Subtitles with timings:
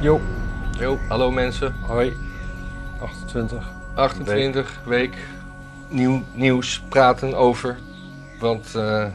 [0.00, 0.20] Jo,
[0.78, 1.74] Yo, hallo mensen.
[1.86, 2.12] hoi.
[3.00, 3.64] 28.
[3.94, 5.14] 28 week.
[5.88, 7.78] Nieuw nieuws praten over.
[8.38, 9.06] Want eh,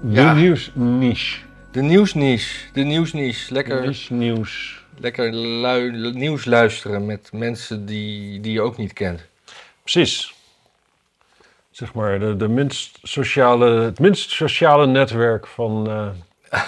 [0.00, 0.32] De Ja.
[0.34, 1.40] nieuwsniche.
[1.70, 3.52] de nieuwsniche, de nieuwsniche.
[3.52, 4.82] Lekker, Niche nieuws.
[4.98, 9.20] lekker lui- nieuws luisteren met mensen die, die je ook niet kent.
[9.82, 10.34] Precies.
[11.70, 16.08] Zeg maar de, de minst sociale, het minst sociale netwerk van, eh,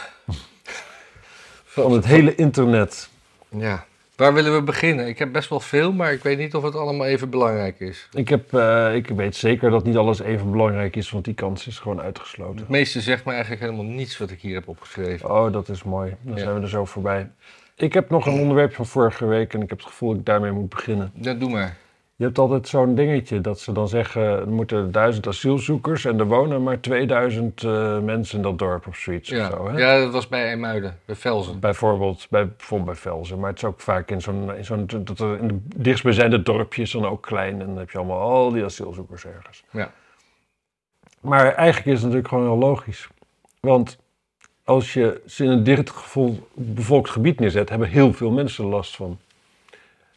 [1.82, 3.08] van het hele internet.
[3.48, 3.84] Ja.
[4.16, 5.06] Waar willen we beginnen?
[5.08, 8.08] Ik heb best wel veel, maar ik weet niet of het allemaal even belangrijk is.
[8.12, 11.66] Ik, heb, eh, ik weet zeker dat niet alles even belangrijk is, want die kans
[11.66, 12.56] is gewoon uitgesloten.
[12.58, 15.30] Het meeste zegt me eigenlijk helemaal niets wat ik hier heb opgeschreven.
[15.30, 16.14] Oh, dat is mooi.
[16.22, 16.42] Dan Ja.
[16.42, 17.28] zijn we er zo voorbij.
[17.76, 20.24] Ik heb nog een onderwerp van vorige week en ik heb het gevoel dat ik
[20.26, 21.10] daarmee moet beginnen.
[21.14, 21.76] Dat doe maar.
[22.18, 26.26] Je hebt altijd zo'n dingetje dat ze dan zeggen: er moeten duizend asielzoekers en er
[26.26, 29.28] wonen maar 2000 eh, mensen in dat dorp of zoiets.
[29.28, 29.48] Ja.
[29.48, 29.78] Of zo, hè?
[29.78, 31.60] ja, dat was bij IJmuiden, bij Velzen.
[31.60, 35.18] Bijvoorbeeld bij, bijvoorbeeld bij Velzen, maar het is ook vaak in zo'n, in zo'n dat
[35.18, 38.64] er in de dichtstbijzijnde dorpjes dan ook klein en dan heb je allemaal al die
[38.64, 39.64] asielzoekers ergens.
[39.70, 39.92] Ja.
[41.20, 43.08] Maar eigenlijk is het natuurlijk gewoon heel logisch.
[43.60, 43.98] Want
[44.64, 48.96] als je ze in een dichtgevoel bevolkt gebied neerzet, hebben heel veel mensen er last
[48.96, 49.18] van.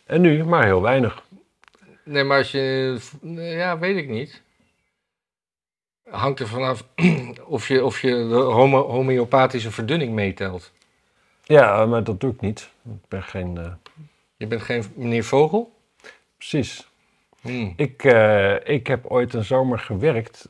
[0.05, 1.23] En nu maar heel weinig.
[2.09, 2.97] Nee, maar als je.
[3.35, 4.41] Ja, weet ik niet.
[6.09, 6.83] Hangt er vanaf
[7.45, 10.71] of je, of je de homo- homeopathische verdunning meetelt.
[11.43, 12.69] Ja, maar dat doe ik niet.
[12.85, 13.57] Ik ben geen.
[13.57, 13.71] eh,
[14.37, 15.71] Je bent geen meneer Vogel?
[16.37, 16.87] precies.
[17.41, 17.73] Hmm.
[17.75, 20.49] Ik, eh, ik heb ooit een zomer gewerkt.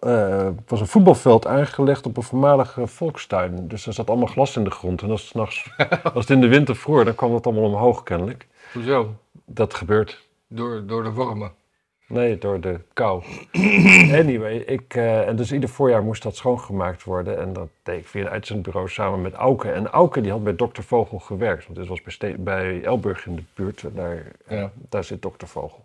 [0.00, 3.68] eh, Er was een voetbalveld aangelegd op een voormalige volkstuin.
[3.68, 5.02] Dus er zat allemaal glas in de grond.
[5.02, 5.70] En als het, 's nachts,
[6.14, 8.46] als het in de winter vroor, dan kwam dat allemaal omhoog kennelijk.
[8.72, 9.14] Hoezo?
[9.44, 10.24] Dat gebeurt.
[10.46, 11.52] Door, door de wormen.
[12.08, 13.22] Nee, door de kou.
[14.22, 17.38] anyway, ik, eh, en dus ieder voorjaar moest dat schoongemaakt worden.
[17.38, 19.70] En dat deed ik via een uitzendbureau samen met Auke.
[19.70, 20.80] En Auke die had bij Dr.
[20.80, 21.64] Vogel gewerkt.
[21.66, 23.84] Want dit was bij, Elburg in de buurt.
[23.94, 24.70] Daar, eh, Ja.
[24.88, 25.46] daar zit Dr.
[25.46, 25.84] Vogel.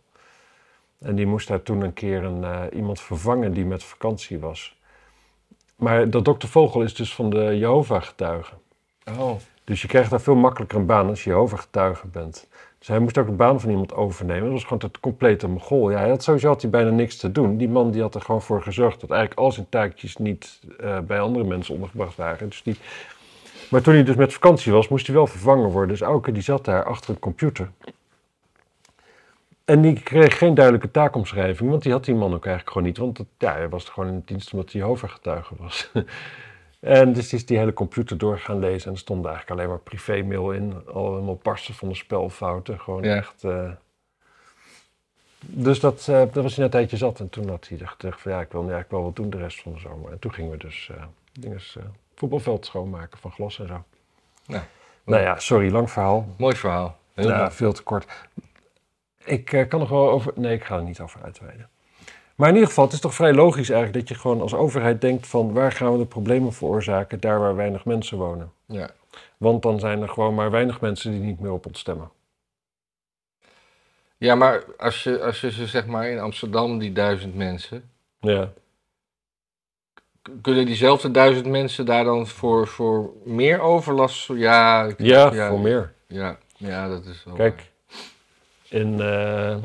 [1.00, 4.80] En die moest daar toen een keer een, eh, iemand vervangen die met vakantie was.
[5.76, 6.48] Maar dat Dr.
[6.48, 8.58] Vogel is dus van de Jehovah-getuigen.
[9.18, 9.36] Oh.
[9.64, 12.48] Dus je krijgt daar veel makkelijker een baan als je Jehovah-getuige bent.
[12.82, 14.44] Dus hij moest ook de baan van iemand overnemen.
[14.44, 15.92] Dat was gewoon het complete mogol.
[15.92, 17.58] Ja, had sowieso had hij bijna niks te doen.
[17.58, 21.00] Die man die had er gewoon voor gezorgd dat eigenlijk al zijn taakjes niet eh,
[21.00, 22.50] bij andere mensen ondergebracht waren.
[22.50, 22.78] Dus die...
[23.70, 25.90] Maar toen hij dus met vakantie was, moest hij wel vervangen worden.
[25.90, 27.72] Dus Auke die zat daar achter een computer.
[29.66, 32.98] En die kreeg geen duidelijke taakomschrijving, want die had die man ook eigenlijk gewoon niet.
[32.98, 35.92] Want ja, hij was gewoon in dienst omdat hij Jehovah-getuige was.
[36.82, 39.70] En dus die is die hele computer door gaan lezen en er stond eigenlijk alleen
[39.70, 40.88] maar privémail in.
[40.94, 42.80] Al helemaal barsten van de spelfouten.
[42.80, 43.16] Gewoon Ja.
[43.16, 43.44] echt.
[43.44, 43.72] eh.
[45.40, 47.20] Dus dat, eh, dat was hij een tijdje zat.
[47.20, 49.38] En toen had hij gedacht van ja, ik wil nu eigenlijk wel wat doen de
[49.38, 50.12] rest van de zomer.
[50.12, 51.04] En toen gingen we dus eh
[51.40, 51.84] dinges, eh,
[52.16, 53.84] voetbalveld schoonmaken van glas en zo.
[54.46, 54.64] Nou,
[55.06, 56.28] Nou ja, sorry, lang verhaal.
[56.38, 56.98] Mooi verhaal.
[57.14, 57.52] Heel Ja, mooi.
[57.52, 58.06] veel te kort.
[59.26, 60.34] Ik eh, kan nog wel over.
[60.36, 61.70] Nee, ik ga er niet over uitweiden.
[62.42, 65.02] Maar in ieder geval, het is toch vrij logisch eigenlijk dat je gewoon als overheid
[65.02, 68.52] denkt van waar gaan we de problemen veroorzaken daar waar weinig mensen wonen.
[68.66, 68.90] Ja.
[69.38, 72.12] Want dan zijn er gewoon maar weinig mensen die niet meer op ons stemmen.
[74.18, 77.90] ja, maar als je, als je ze zeg maar in Amsterdam, die duizend mensen.
[78.20, 78.52] Ja.
[80.42, 84.28] Kunnen diezelfde duizend mensen daar dan voor, voor meer overlast?
[84.28, 85.94] Ja, Ja, voor meer.
[86.08, 87.36] Ja, ja, dat is wel.
[87.36, 87.72] Kijk,
[88.70, 89.58] in, eh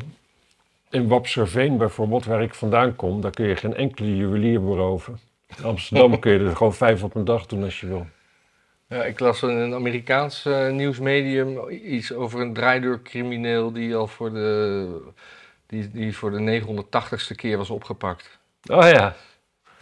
[0.91, 5.19] in Wapserveen bijvoorbeeld, waar ik vandaan kom, daar kun je geen enkele juwelier beroven.
[5.56, 8.06] In Amsterdam kun je er gewoon vijf op een dag doen als je wil.
[8.88, 14.32] Ja, ik las in een Amerikaans eh, nieuwsmedium iets over een draaideurcrimineel die al voor
[14.32, 14.86] de,
[15.66, 18.38] die, die voor de 980ste keer was opgepakt.
[18.70, 19.14] Oh ja.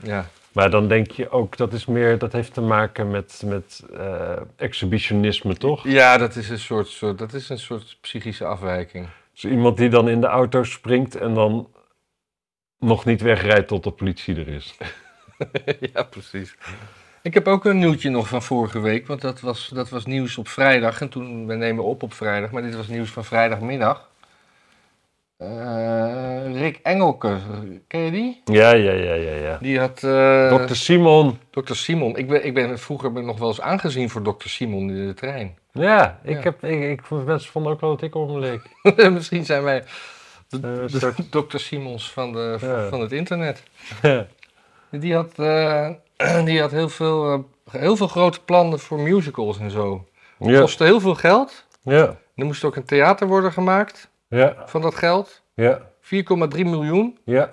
[0.02, 3.82] Ja, Maar dan denk je ook, dat is meer, dat heeft te maken met, met
[3.92, 5.88] eh, exhibitionisme, toch?
[5.88, 9.06] ja dat, is een soort, soort, dat is een soort psychische afwijking.
[9.34, 11.68] Dus iemand die dan in de auto springt en dan
[12.78, 14.76] nog niet wegrijdt tot de politie er is.
[15.92, 16.56] ja, precies.
[17.22, 20.38] Ik heb ook een nieuwtje nog van vorige week, want dat was, dat was nieuws
[20.38, 21.00] op vrijdag.
[21.00, 24.10] En toen, we nemen op op vrijdag, maar dit was nieuws van vrijdagmiddag.
[25.36, 27.38] Eh, Rick Engelke,
[27.86, 28.42] ken je die?
[28.44, 29.58] Ja, ja, ja, ja, ja.
[29.58, 30.02] Die had...
[30.02, 31.38] eh, Dokter Simon.
[31.50, 31.74] Dr.
[31.74, 32.16] Simon.
[32.16, 34.48] Ik ben, ik ben vroeger ben nog wel eens aangezien voor Dr.
[34.48, 35.58] Simon in de trein.
[35.78, 36.40] Ja, ik Ja.
[36.42, 38.62] heb, ik, ik, mensen vonden ook wel dat ik op leek.
[39.12, 39.84] Misschien zijn wij
[40.48, 41.58] de, Eh, Dr.
[41.68, 42.88] Simons van, de, Ja.
[42.88, 43.62] van het internet.
[44.90, 45.90] Die had, eh,
[46.44, 47.38] die had heel, veel, eh,
[47.80, 50.06] heel veel grote plannen voor musicals en zo.
[50.38, 51.66] ja, Kostte heel veel geld.
[51.82, 55.42] ja, Er moest ook een theater worden gemaakt ja, van dat geld.
[55.54, 57.18] ja, 4,3 miljoen.
[57.24, 57.50] ja,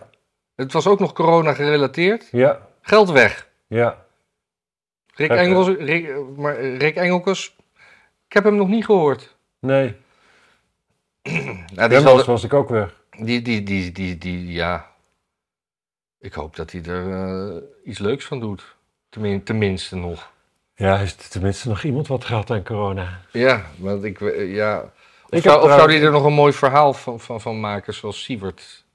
[0.55, 2.27] Het was ook nog corona gerelateerd.
[2.31, 3.47] ja, Geld weg.
[3.67, 3.99] ja.
[5.15, 5.29] Rick?
[5.31, 7.55] Engels, Rick, maar Rick Engelkes
[8.31, 9.35] Ik heb hem nog niet gehoord.
[9.59, 9.95] Nee,
[11.75, 13.01] Nou, zal, was ik ook weg.
[13.09, 14.91] die, die, die, die, die, ja.
[16.19, 18.75] Ik hoop dat hij er eh, iets leuks van doet.
[19.09, 20.31] Tenmin, tenminste nog.
[20.75, 23.21] Ja, is tenminste nog iemand wat gehad aan corona?
[23.31, 24.91] Ja, want ik, eh, ja.
[25.23, 27.93] Of, Ik zou, of zou hij er nog een mooi verhaal van, van, van maken,
[27.93, 28.85] zoals Sievert?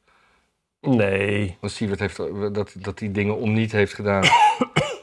[0.81, 1.56] Nee.
[1.61, 4.23] Want Sievert heeft eh, dat, dat die dingen om niet heeft gedaan.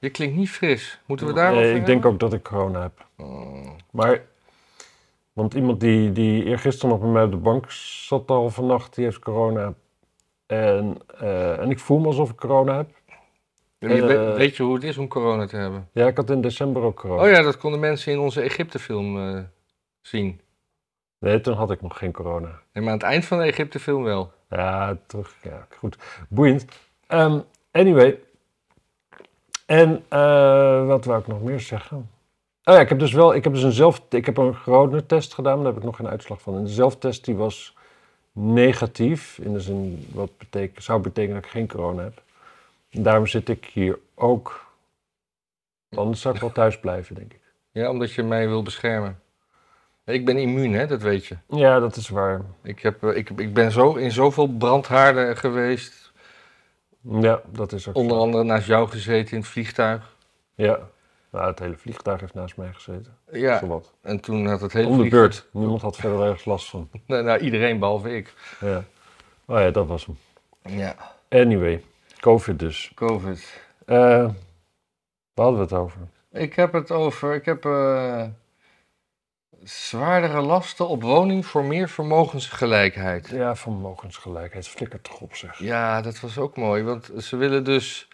[0.00, 1.00] Je klinkt niet fris.
[1.06, 3.06] Moeten we daarover Nee, ik denk ook dat ik corona heb.
[3.16, 3.70] Oh.
[3.90, 4.22] Maar,
[5.32, 9.04] want iemand die, die eergisteren nog bij mij op de bank zat al vannacht, die
[9.04, 9.74] heeft corona.
[10.46, 12.88] En, eh, en ik voel me alsof ik corona heb.
[13.78, 15.88] Je Eh, weet, weet je hoe het is om corona te hebben?
[15.92, 17.22] Ja, ik had in december ook corona.
[17.22, 19.42] Oh ja, dat konden mensen in onze Egypte-film eh,
[20.00, 20.40] zien.
[21.18, 22.48] Nee, toen had ik nog geen corona.
[22.72, 24.32] Nee, maar aan het eind van de Egypte-film wel.
[24.48, 25.36] Ja, terug.
[25.42, 25.98] Ja, goed.
[26.28, 26.64] Boeiend.
[27.06, 27.40] Ehm,
[27.72, 28.18] anyway.
[29.70, 31.96] En eh, wat wou ik nog meer zeggen?
[32.64, 35.34] Oh ja, ik heb dus wel, ik heb dus een zelf, ik heb een coronatest
[35.34, 36.56] gedaan, maar daar heb ik nog geen uitslag van.
[36.56, 37.76] En de zelftest die was
[38.32, 42.22] negatief, in de zin wat betekent, zou betekenen dat ik geen corona heb.
[42.90, 44.66] En daarom zit ik hier ook.
[45.96, 47.40] Anders zou ik wel thuis blijven, denk ik.
[47.70, 49.20] Ja, omdat je mij wil beschermen.
[50.04, 51.36] Ik ben immuun, hè, dat weet je.
[51.48, 52.40] Ja, dat is waar.
[52.62, 56.09] Ik, heb, eh, ik, ik ben zo in zoveel brandhaarden geweest.
[57.00, 58.22] Ja, dat is ook Onder zo.
[58.22, 60.16] andere naast jou gezeten in het vliegtuig.
[60.54, 60.78] Ja.
[61.30, 63.16] Nou, het hele vliegtuig heeft naast mij gezeten.
[63.32, 63.92] Ja, Zowat.
[64.00, 65.46] en toen had het hele Om de vliegtuig- beurt.
[65.52, 66.88] Niemand had verder ergens last van.
[67.06, 68.34] Nou, nou, iedereen behalve ik.
[68.60, 68.84] Ja.
[69.44, 70.16] Oh ja, dat was hem.
[70.78, 70.94] Ja,
[71.28, 71.84] Anyway,
[72.20, 72.92] COVID dus.
[72.94, 73.60] COVID.
[73.86, 73.96] Eh
[75.34, 76.00] waar hadden we het over?
[76.32, 78.24] Ik heb het over, ik heb eh,
[79.64, 83.28] zwaardere lasten op woning voor meer vermogensgelijkheid.
[83.28, 84.68] Ja, vermogensgelijkheid.
[84.68, 85.58] Flikker toch op zeg.
[85.58, 88.08] Ja, dat was ook mooi, want ze willen dus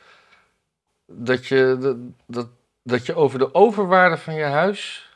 [1.07, 1.97] dat je, dat,
[2.27, 2.49] dat,
[2.83, 5.11] dat je over de overwaarde van je huis,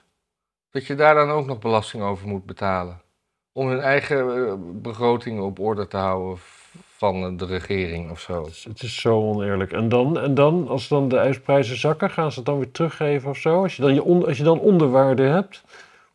[0.70, 3.00] dat je daar dan ook nog belasting over moet betalen.
[3.52, 6.38] Om hun eigen eh, begrotingen op orde te houden
[6.96, 8.44] van de regering of zo.
[8.44, 9.72] Het is, het is zo oneerlijk.
[9.72, 13.30] En dan, en dan, als dan de ijsprijzen zakken, gaan ze het dan weer teruggeven
[13.30, 13.62] of zo?
[13.62, 15.62] Als je dan, je on- als je dan onderwaarde hebt.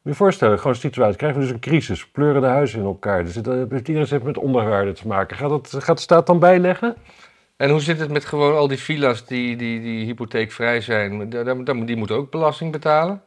[0.05, 1.17] Moet je voorstellen, gewoon een situatie.
[1.17, 2.07] Krijgen we dus een crisis.
[2.07, 3.23] Pleuren de huizen in elkaar.
[3.23, 5.37] Dus het, eh, iedereen zit met onderwaarde te maken.
[5.37, 6.95] Gaat, dat, gaat de staat dan bijleggen?
[7.57, 11.29] En hoe zit het met gewoon al die villa's die, die, die hypotheekvrij zijn?
[11.85, 13.21] Die moeten ook belasting betalen?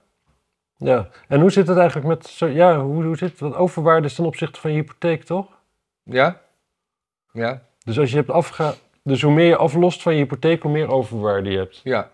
[0.77, 1.09] Ja.
[1.29, 2.37] En hoe zit het eigenlijk met...
[2.39, 3.41] Ja, hoe, hoe zit het?
[3.41, 5.47] Want overwaarde is ten opzichte van je hypotheek, toch?
[6.03, 6.41] Ja?
[7.33, 7.63] Ja?
[7.85, 8.75] Dus als je hebt afga...
[9.03, 11.81] Dus hoe meer je aflost van je hypotheek, hoe meer overwaarde je hebt.
[11.85, 12.11] Ja.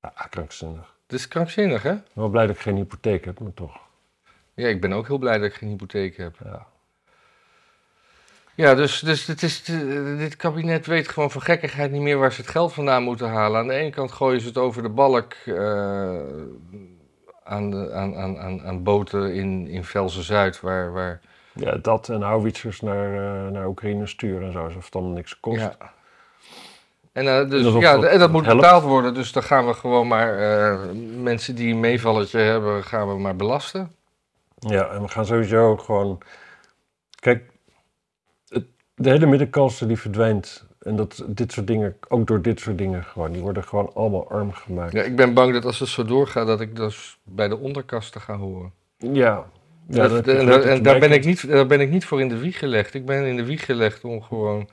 [0.00, 0.96] Ja, krankzinnig.
[1.08, 1.92] Dat is krankzinnig, hè?
[1.92, 3.76] Ik ben wel blij dat ik geen hypotheek heb, maar toch.
[4.54, 6.36] Ja, ik ben ook heel blij dat ik geen hypotheek heb.
[6.44, 6.66] Ja.
[8.54, 9.64] Ja, dus, dus het is,
[10.18, 13.60] dit kabinet weet gewoon van gekkigheid niet meer waar ze het geld vandaan moeten halen.
[13.60, 15.54] Aan de ene kant gooien ze het over de balk eh,
[17.44, 20.92] aan, de, aan, aan, aan, aan boten in, in Velzen-Zuid, waar...
[20.92, 21.20] waar
[21.52, 25.40] ja, dat en houwitsers naar, eh, naar Oekraïne sturen en zo, alsof het dan niks
[25.40, 25.60] kost.
[25.60, 25.92] ja.
[27.12, 28.60] En, eh, dus, En ja, dat- en dat moet helpt.
[28.60, 30.78] betaald worden, dus dan gaan we gewoon maar eh,
[31.22, 33.92] mensen die een meevalletje hebben, gaan we maar belasten.
[34.58, 36.18] Ja, en we gaan sowieso gewoon...
[37.20, 37.50] Kijk,
[38.48, 38.64] het,
[38.94, 40.66] de hele middenklasse die verdwijnt.
[40.78, 44.30] En dat dit soort dingen, ook door dit soort dingen gewoon, die worden gewoon allemaal
[44.30, 44.92] arm gemaakt.
[44.92, 48.20] Ja, ik ben bang dat als het zo doorgaat, dat ik dus bij de onderkasten
[48.20, 48.72] ga horen.
[48.98, 49.44] Ja.
[49.88, 52.38] Ja, Dat- en en daar, ben ik niet, daar ben ik niet voor in de
[52.38, 52.94] wieg gelegd.
[52.94, 54.68] Ik ben in de wieg gelegd om gewoon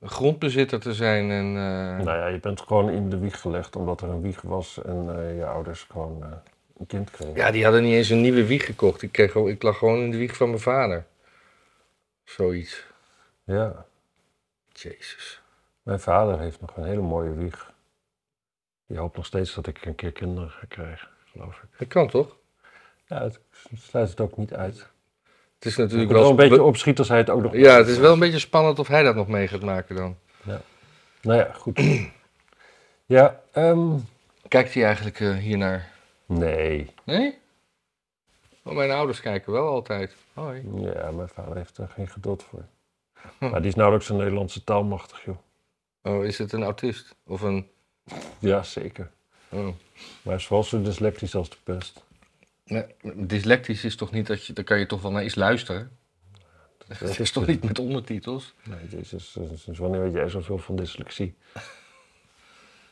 [0.00, 1.30] grondbezitter te zijn.
[1.30, 4.42] En, eh, Nou ja, je bent gewoon in de wieg gelegd omdat er een wieg
[4.42, 6.28] was en eh, je ouders gewoon eh,
[6.78, 7.34] een kind kregen.
[7.34, 9.02] Ja, die hadden niet eens een nieuwe wieg gekocht.
[9.02, 11.06] Ik, kreeg, ik lag gewoon in de wieg van mijn vader.
[12.24, 12.86] Zoiets.
[13.44, 13.86] ja.
[14.72, 15.42] Jezus.
[15.82, 17.72] Mijn vader heeft nog een hele mooie wieg.
[18.86, 21.78] Die hoopt nog steeds dat ik een keer kinderen ga krijgen, geloof ik.
[21.78, 22.36] Dat kan toch?
[23.06, 23.40] Ja, het
[23.74, 24.90] sluit het ook niet uit.
[25.58, 26.30] Het is natuurlijk wel wel...
[26.30, 27.56] een beetje opschiet als hij het ook nog...
[27.56, 30.16] Ja, het is wel een beetje spannend of hij dat nog mee gaat maken dan.
[31.22, 31.80] Nou ja, goed.
[33.06, 33.90] ja, ehm,
[34.48, 35.92] Kijkt hij eigenlijk eh, hiernaar?
[36.26, 36.90] nee.
[37.04, 37.38] Nee?
[38.62, 40.16] Oh, mijn ouders kijken wel altijd.
[40.32, 40.68] Hoi.
[40.74, 42.64] Ja, mijn vader heeft er geen geduld voor.
[43.38, 43.50] Hm.
[43.50, 45.36] Maar die is nauwelijks een Nederlandse taalmachtig, joh.
[46.02, 47.14] Oh, is het een autist?
[47.26, 47.68] Of een...
[48.38, 49.10] Ja, zeker.
[49.48, 49.64] Oh.
[49.64, 49.74] Maar
[50.22, 52.04] hij is vooral zo dyslectisch als de pest.
[52.68, 52.84] Nee,
[53.14, 54.52] dyslectisch is toch niet dat je...
[54.52, 55.90] Dan kan je toch wel naar iets luisteren?
[56.88, 58.54] Het is toch niet met ondertitels?
[58.64, 59.04] Nee,
[59.54, 61.34] sinds wanneer weet jij zoveel van dyslexie?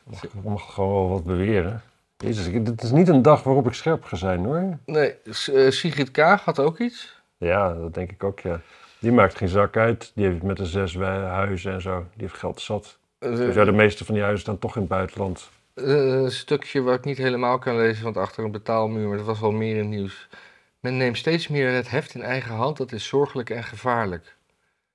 [0.03, 1.81] Mag, je mag gewoon wel wat beweren.
[2.17, 4.77] Jezus, ik, dit is niet een dag waarop ik scherp ga zijn, hoor.
[4.85, 7.21] Nee, eh, Sigrid Kaag had ook iets.
[7.37, 8.61] Ja, dat denk ik ook, ja.
[8.99, 10.11] Die maakt geen zak uit.
[10.15, 12.05] Die heeft met de zes huizen en zo.
[12.13, 12.97] Die heeft geld zat.
[13.19, 15.49] Eh, Dus ja, de meeste van die huizen staan toch in het buitenland.
[15.77, 15.83] Eh,
[16.23, 19.39] een stukje wat ik niet helemaal kan lezen, want achter een betaalmuur, maar dat was
[19.39, 20.27] wel meer in het nieuws.
[20.79, 24.35] Men neemt steeds meer het heft in eigen hand, dat is zorgelijk en gevaarlijk.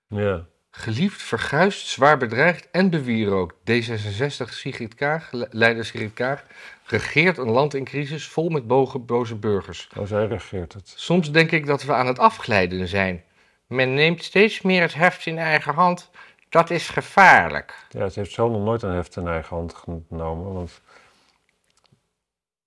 [0.09, 0.47] Ja.
[0.71, 3.55] Geliefd, verguisd, zwaar bedreigd en bewierookt.
[3.71, 6.45] D66 Sigrid Kaag, le- leider Sigrid Kaag,
[6.87, 8.67] regeert een land in crisis vol met
[9.07, 9.89] boze burgers.
[9.99, 10.93] Oh, zij regeert het.
[10.97, 13.25] Soms denk ik dat we aan het afglijden zijn.
[13.67, 16.11] Men neemt steeds meer het heft in eigen hand,
[16.53, 17.75] dat is gevaarlijk.
[17.89, 20.81] Ja, ze heeft zelf nog nooit een heft in eigen hand genomen, want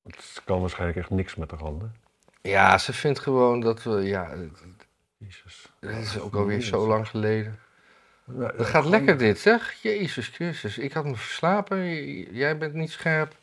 [0.04, 1.96] het kan waarschijnlijk echt niks met de handen.
[2.42, 4.34] Ja, ze vindt gewoon dat we, ja,
[5.18, 5.74] Jezus.
[5.80, 7.60] het is ook alweer zo lang geleden.
[8.24, 9.74] Nou, Het gaat lekker dit, zeg.
[9.82, 11.84] Jezus Christus, ik had me verslapen,
[12.34, 13.36] jij bent niet scherp.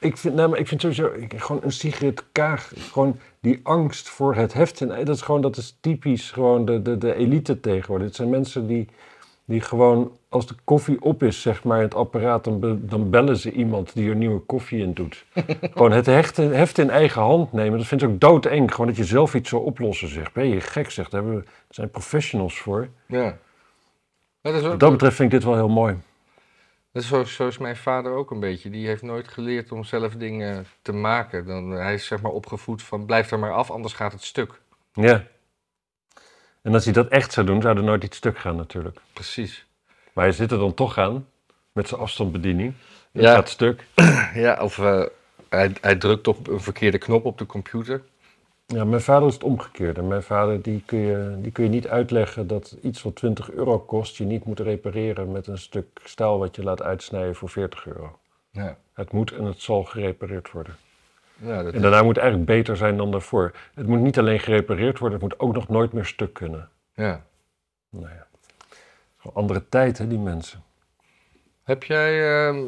[0.00, 4.08] Ik vind, nou, maar ik vind sowieso, ik, gewoon een Sigrid Kaag, gewoon die angst
[4.08, 4.80] voor het heft.
[4.80, 8.06] En dat is gewoon, dat is typisch gewoon de, de, de elite tegenwoordig.
[8.06, 8.88] Het zijn mensen die,
[9.46, 13.10] die gewoon, als de koffie op is, zeg maar, in het apparaat, dan, be- dan
[13.10, 15.24] bellen ze iemand die er nieuwe koffie in doet.
[15.74, 18.70] gewoon het heft, heft in eigen hand nemen, dat vind ik ook doodeng.
[18.70, 20.32] Gewoon dat je zelf iets zou oplossen, zeg.
[20.32, 21.10] Ben je gek, zegt.
[21.10, 22.88] Daar hebben daar zijn professionals voor.
[23.06, 23.36] Ja.
[24.40, 25.96] Dat is, ook, Wat dat betreft vind ik dit wel heel mooi.
[26.92, 28.70] dat is zo, zo is mijn vader ook een beetje.
[28.70, 31.46] Die heeft nooit geleerd om zelf dingen te maken.
[31.46, 34.60] Dan, hij is zeg maar opgevoed van blijf er maar af, anders gaat het stuk.
[34.92, 35.24] Ja.
[36.64, 39.00] En als hij dat echt zou doen, zou er nooit iets stuk gaan natuurlijk.
[39.12, 39.66] Precies.
[40.12, 41.26] Maar hij zit er dan toch aan,
[41.72, 42.74] met zijn afstandsbediening.
[43.12, 43.34] Het Ja.
[43.34, 43.86] gaat stuk.
[44.34, 45.02] Ja, of eh,
[45.48, 48.02] hij, hij drukt op een verkeerde knop op de computer.
[48.66, 50.02] Ja, mijn vader is het omgekeerde.
[50.02, 53.78] Mijn vader, die kun, je, die kun je niet uitleggen dat iets wat 20 euro
[53.78, 57.86] kost, je niet moet repareren met een stuk staal wat je laat uitsnijden voor 40
[57.86, 58.18] euro.
[58.50, 58.76] Ja.
[58.92, 60.76] Het moet en het zal gerepareerd worden.
[61.44, 63.52] Ja, En daarna moet het eigenlijk beter zijn dan daarvoor.
[63.74, 66.68] Het moet niet alleen gerepareerd worden, het moet ook nog nooit meer stuk kunnen.
[66.94, 67.24] ja.
[67.90, 68.26] Nou ja.
[69.18, 70.62] Gewoon andere tijd, hè, die mensen.
[71.64, 72.64] Heb jij ehm,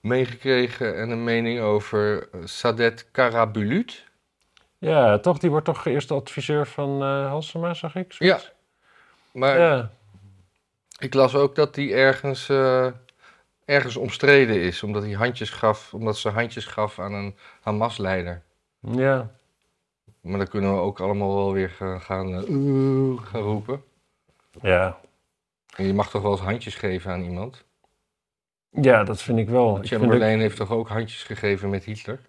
[0.00, 4.04] meegekregen en een mening over eh, Sadet Karabulut?
[4.78, 8.12] Ja, toch, die wordt toch eerste adviseur van eh Halsema, zag ik?
[8.12, 8.38] Ja.
[9.32, 9.90] Maar Ja,
[10.98, 12.86] ik las ook dat hij ergens, eh,
[13.64, 18.42] ergens omstreden is, omdat hij handjes gaf, omdat ze handjes gaf aan een Hamas-leider.
[18.80, 19.30] ja.
[20.20, 23.82] Maar dan kunnen we ook allemaal wel weer gaan, gaan, eh, gaan roepen.
[24.62, 25.00] ja.
[25.76, 27.64] En je mag toch wel eens handjes geven aan iemand?
[28.70, 29.68] Ja, dat vind ik wel.
[29.76, 32.20] Ik vind ook- Chamberlain heeft toch ook handjes gegeven met Hitler?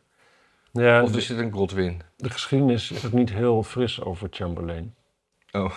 [0.72, 2.02] ja, Of is het een Godwin?
[2.18, 4.96] de geschiedenis is ook niet heel fris over Chamberlain.
[5.52, 5.72] Oh.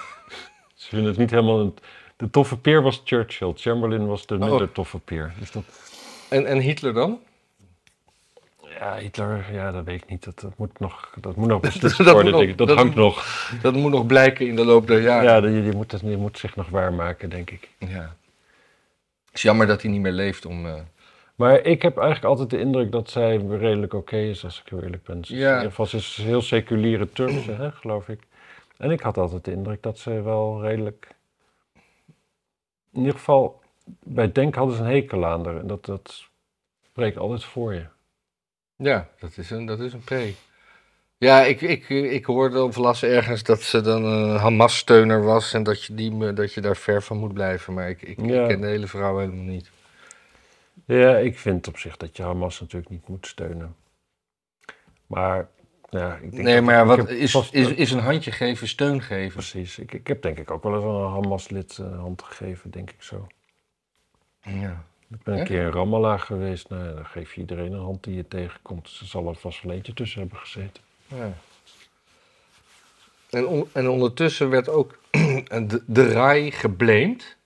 [0.75, 1.61] Ze vinden het niet helemaal...
[1.61, 1.75] Een,
[2.19, 3.53] de toffe peer was Churchill.
[3.57, 4.69] Chamberlain was de minder Oh.
[4.75, 5.33] toffe peer.
[5.39, 5.65] Dus dat,
[6.29, 7.19] En, en Hitler dan?
[8.79, 10.25] ja, Hitler, ja, dat weet ik niet.
[10.25, 12.59] Dat, dat moet nog, dat moet nog beslist Dat worden, nog- denk ik.
[12.59, 13.51] Dat, dat hangt moet- nog.
[13.63, 15.25] Dat moet nog blijken in de loop der jaren.
[15.25, 17.69] Ja, die, die, moet, die moet zich nog waarmaken, denk ik.
[17.79, 18.17] Ja.
[19.27, 20.67] Het is jammer dat hij niet meer leeft om...
[20.67, 20.75] eh,
[21.35, 24.83] Maar ik heb eigenlijk altijd de indruk dat zij redelijk oké is, als ik heel
[24.83, 25.19] eerlijk ben.
[25.23, 25.49] Ja.
[25.51, 28.21] In ieder geval, ze is heel seculiere Turkse, hè, geloof ik.
[28.77, 31.09] En ik had altijd de indruk dat ze wel redelijk...
[32.99, 33.61] In ieder geval,
[34.03, 35.57] bij Denk hadden ze een hekel aan haar.
[35.57, 36.29] En dat, dat
[36.83, 37.87] spreekt altijd voor je.
[38.77, 40.35] Ja, dat is een, dat is een pre.
[41.19, 45.63] Ja, ik, ik, ik hoorde of las ergens dat ze dan een Hamas-steuner was en
[45.63, 47.75] dat je, die, dat je daar ver van moet blijven.
[47.75, 48.43] Maar ik, ik, Ja.
[48.43, 49.71] ik ken de hele vrouw helemaal niet.
[50.85, 53.77] Ja, ik vind op zich dat je Hamas natuurlijk niet moet steunen.
[55.07, 55.49] Maar,
[55.89, 59.33] ja, ik denk Nee, maar wat is, vast- is, is een handje geven steun geven?
[59.33, 59.79] Precies.
[59.79, 63.03] Ik, ik heb denk ik ook wel eens een Hamas-lid een hand gegeven, denk ik
[63.03, 63.27] zo.
[64.43, 64.85] Ja.
[65.11, 65.49] Ik ben een Echt?
[65.49, 66.69] keer in Ramallah geweest.
[66.69, 68.89] Nou, dan geef je iedereen een hand die je tegenkomt.
[68.89, 70.83] Ze zal er vast wel eentje tussen hebben gezeten.
[71.07, 71.33] ja.
[73.31, 77.37] En, on- en ondertussen werd ook de, de RAI geblamed.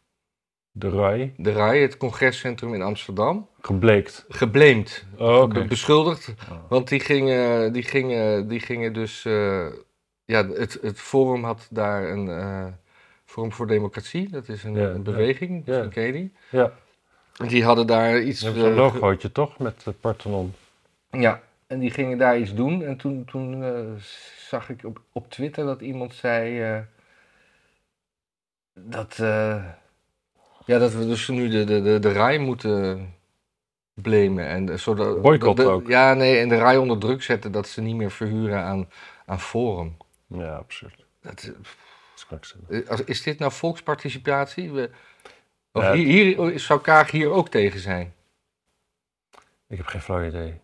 [0.74, 1.34] De RAI.
[1.36, 3.48] De RAI, het congrescentrum in Amsterdam.
[3.60, 4.24] Gebleekt.
[4.28, 5.04] Geblamed.
[5.18, 6.34] Oh, beschuldigd.
[6.50, 6.58] Oh.
[6.68, 9.24] Want die gingen, die gingen, die gingen dus.
[9.24, 9.66] eh,
[10.24, 12.28] ja, het, het Forum had daar een.
[12.28, 12.66] eh,
[13.24, 15.86] Forum voor Democratie, dat is een, Ja, een beweging, ja.
[15.86, 16.32] ken je die.
[16.50, 16.72] Ja,
[17.48, 18.40] Die hadden daar iets.
[18.40, 20.54] je hebt zo'n eh, logootje toch met de Parthenon.
[21.10, 22.82] Ja, en die gingen daar iets doen.
[22.84, 23.64] En toen, toen
[24.48, 26.84] zag ik op, op Twitter dat iemand zei.
[28.74, 29.18] dat.
[30.62, 33.14] Eh, ja, dat we dus nu de, de, de, de RAI moeten
[33.94, 34.46] blamen.
[34.46, 35.86] En de- zodat, Boycotten de- ook.
[35.88, 38.88] Ja, nee, en de RAI onder druk zetten dat ze niet meer verhuren aan,
[39.26, 39.96] aan Forum.
[40.26, 41.04] Ja, absurd.
[41.20, 41.52] Dat,
[42.16, 42.68] is krankzinnig.
[42.82, 44.70] eh, is dit nou volksparticipatie?
[44.72, 44.90] We,
[45.72, 48.14] of Ja, hier, hier, zou Kaag hier ook tegen zijn?
[49.66, 50.60] Ik heb geen flauw idee.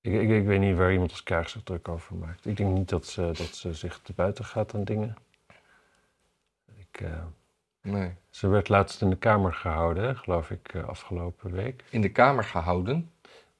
[0.00, 2.46] Ik, ik, ik weet niet waar iemand als Kaag zich druk over maakt.
[2.46, 5.16] Ik denk niet dat ze, dat ze zich te buiten gaat aan dingen.
[6.76, 7.24] Ik, eh,
[7.82, 8.12] Nee.
[8.30, 11.84] ze werd laatst in de Kamer gehouden, hè, geloof ik, eh, afgelopen week.
[11.90, 13.10] In de Kamer gehouden.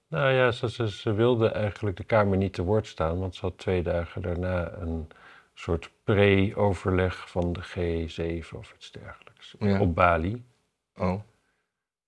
[0.08, 3.40] Nou ja, ze, ze, ze wilde eigenlijk de Kamer niet te woord staan, want ze
[3.40, 5.08] had twee dagen daarna een
[5.54, 9.80] soort pre-overleg van de G7 of iets dergelijks Ja.
[9.80, 10.44] op Bali.
[10.96, 11.20] Oh.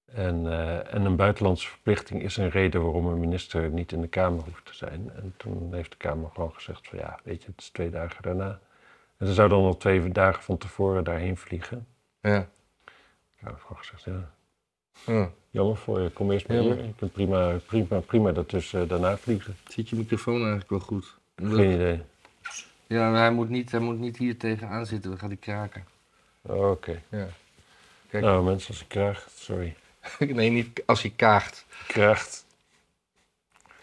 [0.05, 4.09] En, eh, en een buitenlandse verplichting is een reden waarom een minister niet in de
[4.09, 5.11] Kamer hoeft te zijn.
[5.15, 8.23] En toen heeft de Kamer gewoon gezegd van ja, weet je, het is twee dagen
[8.23, 8.61] daarna.
[9.17, 11.87] En ze zou dan al twee dagen van tevoren daarheen vliegen.
[12.23, 12.39] Ja.
[13.37, 14.31] Ik heb gewoon gezegd, ja,
[15.05, 15.27] Hm.
[15.51, 16.77] jammer voor je, kom eerst maar Jammer.
[16.77, 16.85] hier.
[16.87, 19.57] Je kunt prima, prima, prima daartussen daarna vliegen.
[19.69, 21.17] Zit je microfoon eigenlijk wel goed?
[21.37, 22.03] Geen idee.
[22.87, 25.85] Ja, maar hij moet niet, hij moet niet hier tegenaan zitten, dan gaat hij kraken.
[26.43, 27.03] Oké.
[27.09, 27.27] Ja.
[28.09, 28.25] Kijk.
[28.25, 29.77] Nou mensen, als ik krijg, sorry.
[30.19, 31.67] nee, niet als hij kaagt.
[31.87, 32.45] Krijgt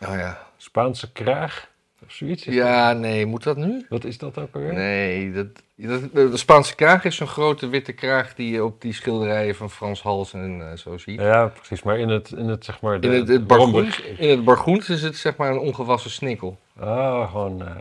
[0.02, 0.48] Oh ja.
[0.58, 1.69] Spaanse kraag
[2.10, 2.46] of zoiets?
[2.46, 3.86] is Ja, nee, moet dat nu?
[3.90, 4.74] Wat is dat ook alweer?
[4.74, 8.94] Nee, dat, dat, de Spaanse kraag is zo'n grote witte kraag die je op die
[8.94, 11.20] schilderijen van Frans Hals en eh, zo ziet.
[11.20, 11.84] Ja, precies.
[11.84, 13.00] Maar in het, in het zeg maar...
[13.00, 16.58] De, In het, het bargoens, in het bargoens is het zeg maar een ongewassen snikkel.
[16.80, 17.76] Ah, gewoon eh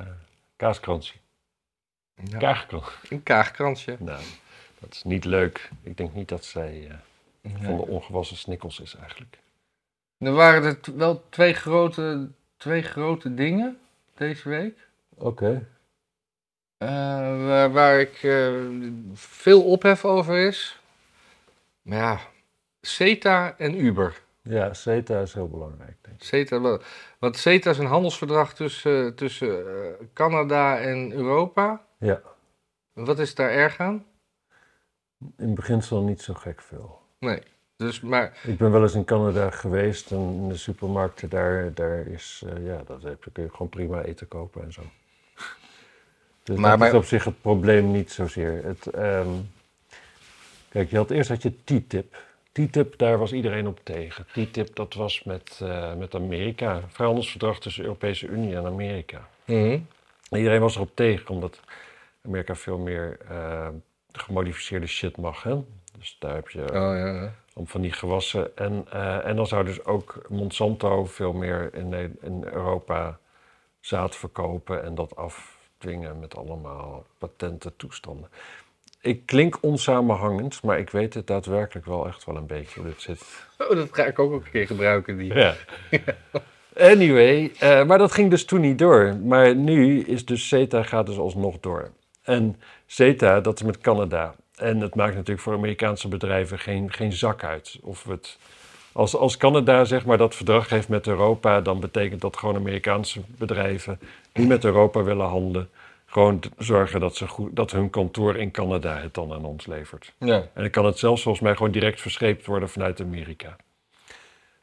[0.56, 1.14] kaaskransje.
[2.25, 2.38] Ja.
[2.38, 2.87] Kaagkrans.
[3.08, 3.97] Een kaagkransje.
[3.99, 4.23] Nou,
[4.78, 5.70] dat is niet leuk.
[5.82, 9.38] Ik denk niet dat zij eh, van de ongewassen snikkels is eigenlijk.
[10.18, 13.78] Er waren er wel twee grote, twee grote dingen
[14.18, 14.88] deze week.
[15.14, 15.68] Oké.
[16.76, 16.88] Eh,
[17.46, 18.54] waar, waar ik eh,
[19.12, 20.80] veel ophef over is.
[21.82, 22.20] Maar ja,
[22.80, 24.20] CETA en Uber.
[24.42, 26.22] Ja, CETA is heel belangrijk, denk ik.
[26.22, 26.78] CETA,
[27.18, 31.84] want CETA is een handelsverdrag tussen, tussen eh, Canada en Europa.
[31.98, 32.20] Ja,
[32.92, 34.06] Wat is daar erg aan?
[35.37, 37.02] in beginsel niet zo gek veel.
[37.18, 37.42] Nee.
[37.78, 42.06] Dus, maar, Ik ben wel eens in Canada geweest en in de supermarkten daar, daar
[42.06, 44.82] is, eh, ja, dat heb kun je gewoon prima eten kopen en zo.
[46.42, 48.64] Dus Maar- dat maar- is op zich het probleem niet zozeer.
[48.64, 49.28] Het, ehm,
[50.68, 52.16] kijk, je had eerst had je TTIP.
[52.52, 54.26] TTIP, daar was iedereen op tegen.
[54.32, 56.82] TTIP, dat was met, eh, met Amerika.
[56.88, 59.28] Vrijhandelsverdrag tussen de Europese Unie en Amerika.
[59.44, 59.78] Mhm.
[60.30, 61.61] En iedereen was erop tegen, omdat
[62.26, 63.68] Amerika veel meer eh,
[64.12, 65.42] gemodificeerde shit mag.
[65.42, 65.57] Hè?
[65.98, 67.35] Dus daar heb je Oh ja, ja.
[67.59, 68.57] Om van die gewassen.
[68.57, 73.18] En, eh, en dan zou dus ook Monsanto veel meer in, in Europa
[73.81, 78.31] zaad verkopen en dat afdwingen met allemaal patenten toestanden.
[79.01, 83.01] Ik klink onsamenhangend, maar ik weet het daadwerkelijk wel echt wel een beetje hoe dit
[83.01, 83.47] zit.
[83.59, 85.16] Oh, dat ga ik ook een keer gebruiken.
[85.16, 85.35] Die.
[85.35, 85.55] Ja.
[86.77, 89.16] Anyway, eh, maar dat ging dus toen niet door.
[89.16, 91.90] Maar nu is dus CETA gaat dus alsnog door.
[92.23, 94.35] En CETA, dat is met Canada.
[94.59, 97.79] En het maakt natuurlijk voor Amerikaanse bedrijven geen, geen zak uit.
[97.83, 98.38] Of het,
[98.92, 103.21] als, als Canada zeg maar dat verdrag heeft met Europa, dan betekent dat gewoon Amerikaanse
[103.27, 104.01] bedrijven
[104.33, 105.71] die met Europa willen handelen,
[106.07, 110.14] gewoon zorgen dat, ze goed, dat hun kantoor in Canada het dan aan ons levert.
[110.18, 110.37] Ja.
[110.37, 113.57] En dan kan het zelfs volgens mij gewoon direct verscheept worden vanuit Amerika.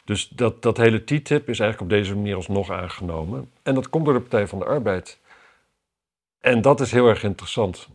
[0.04, 3.52] Dus dat, dat hele TTIP is eigenlijk op deze manier alsnog aangenomen.
[3.64, 5.20] En dat komt door de Partij van de Arbeid.
[6.40, 7.88] En dat is heel erg interessant.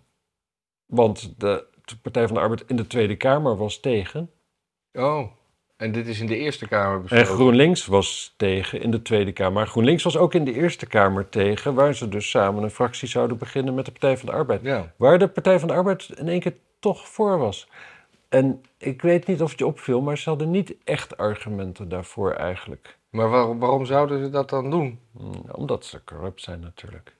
[0.86, 4.30] Want de, de Partij van de Arbeid in de Tweede Kamer was tegen.
[4.92, 5.26] Oh,
[5.76, 7.26] en dit is in de Eerste Kamer En besproken.
[7.26, 9.52] GroenLinks was tegen in de Tweede Kamer.
[9.52, 13.08] Maar GroenLinks was ook in de Eerste Kamer tegen, waar ze dus samen een fractie
[13.08, 14.62] zouden beginnen met de Partij van de Arbeid.
[14.62, 14.92] Ja.
[14.96, 17.68] Waar de Partij van de Arbeid in één keer toch voor was.
[18.28, 22.32] En ik weet niet of het je opviel, maar ze hadden niet echt argumenten daarvoor
[22.32, 22.98] eigenlijk.
[23.10, 24.98] Maar waarom, waarom zouden ze dat dan doen?
[25.10, 27.16] Mm, Omdat ze corrupt zijn natuurlijk.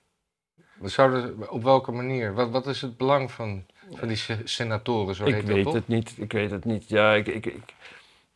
[0.83, 2.33] Zouden op welke manier?
[2.33, 5.15] Wat, wat is het belang van, van die se- senatoren?
[5.15, 6.13] Zo ik heet weet het niet.
[6.17, 6.89] Ik weet het niet.
[6.89, 7.73] Ja, ik, ik, ik-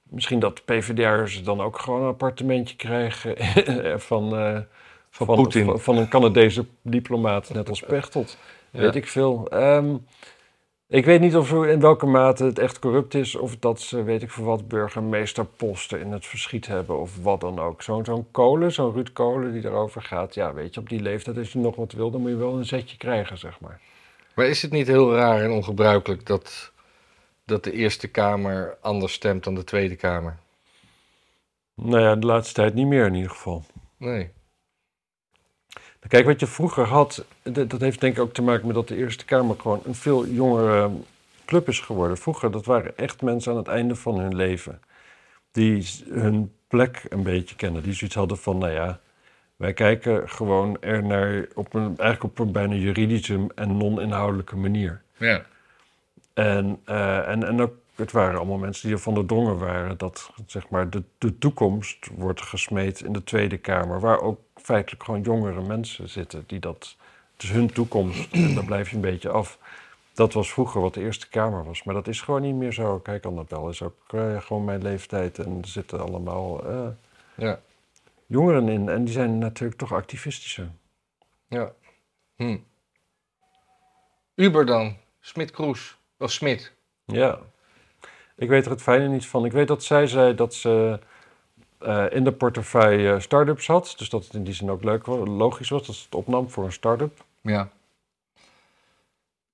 [0.03, 3.35] misschien dat PvdA'ers dan ook gewoon een appartementje krijgen
[4.01, 4.59] van, eh,
[5.09, 8.37] van, van, van een Canadese diplomaat, net als Pechtold.
[8.71, 8.79] Ja.
[8.79, 9.47] Weet ik veel.
[9.49, 9.95] Ehm,
[10.87, 14.21] ik weet niet of in welke mate het echt corrupt is, of dat ze, weet
[14.21, 17.81] ik veel wat, burgemeesterposten in het verschiet hebben, of wat dan ook.
[17.81, 20.33] Zo'n zo'n kolen, zo'n Ruud Kolen die erover gaat.
[20.35, 22.57] Ja, weet je, op die leeftijd, als je nog wat wil, dan moet je wel
[22.57, 23.79] een zetje krijgen, zeg maar.
[24.35, 26.71] Maar is het niet heel raar en ongebruikelijk dat,
[27.45, 30.37] dat de Eerste Kamer anders stemt dan de Tweede Kamer?
[31.75, 33.65] Nou ja, de laatste tijd niet meer in ieder geval.
[33.97, 34.29] Nee.
[36.07, 38.95] Kijk, wat je vroeger had, dat heeft denk ik ook te maken met dat de
[38.95, 40.91] Eerste Kamer gewoon een veel jongere
[41.45, 42.17] club is geworden.
[42.17, 44.81] Vroeger, dat waren echt mensen aan het einde van hun leven.
[45.51, 47.83] Die hun plek een beetje kennen.
[47.83, 48.99] Die zoiets hadden van, nou ja,
[49.55, 55.01] wij kijken gewoon er naar op een, eigenlijk op een bijna juridische en non-inhoudelijke manier.
[55.17, 55.41] Ja.
[56.33, 60.69] En, eh, en, en ook, het waren allemaal mensen die ervan doordrongen waren dat zeg
[60.69, 65.61] maar, de, de toekomst wordt gesmeed in de Tweede Kamer, waar ook feitelijk gewoon jongere
[65.61, 66.95] mensen zitten die dat.
[67.33, 69.57] Het is hun toekomst en daar blijf je een beetje af.
[70.13, 72.99] Dat was vroeger wat de Eerste Kamer was, maar dat is gewoon niet meer zo.
[72.99, 76.65] Kijk, Annabel is ook eh, gewoon mijn leeftijd en er zitten allemaal.
[76.69, 76.87] eh,
[77.35, 77.59] Ja.
[78.25, 78.89] Jongeren in.
[78.89, 80.71] En die zijn natuurlijk toch activistischer.
[81.47, 81.71] Ja.
[82.35, 82.57] Hm.
[84.35, 84.97] Uber dan?
[85.19, 85.97] Smit Kroes?
[86.17, 86.73] Of Smit?
[87.05, 87.39] Ja.
[88.35, 89.45] Ik weet er het fijne niet van.
[89.45, 90.99] Ik weet dat zij zei dat ze
[91.77, 93.93] eh, in de portefeuille eh, start-ups had.
[93.97, 96.49] Dus dat het in die zin ook leuk was, logisch was dat ze het opnam
[96.49, 97.23] voor een start-up.
[97.41, 97.69] Ja.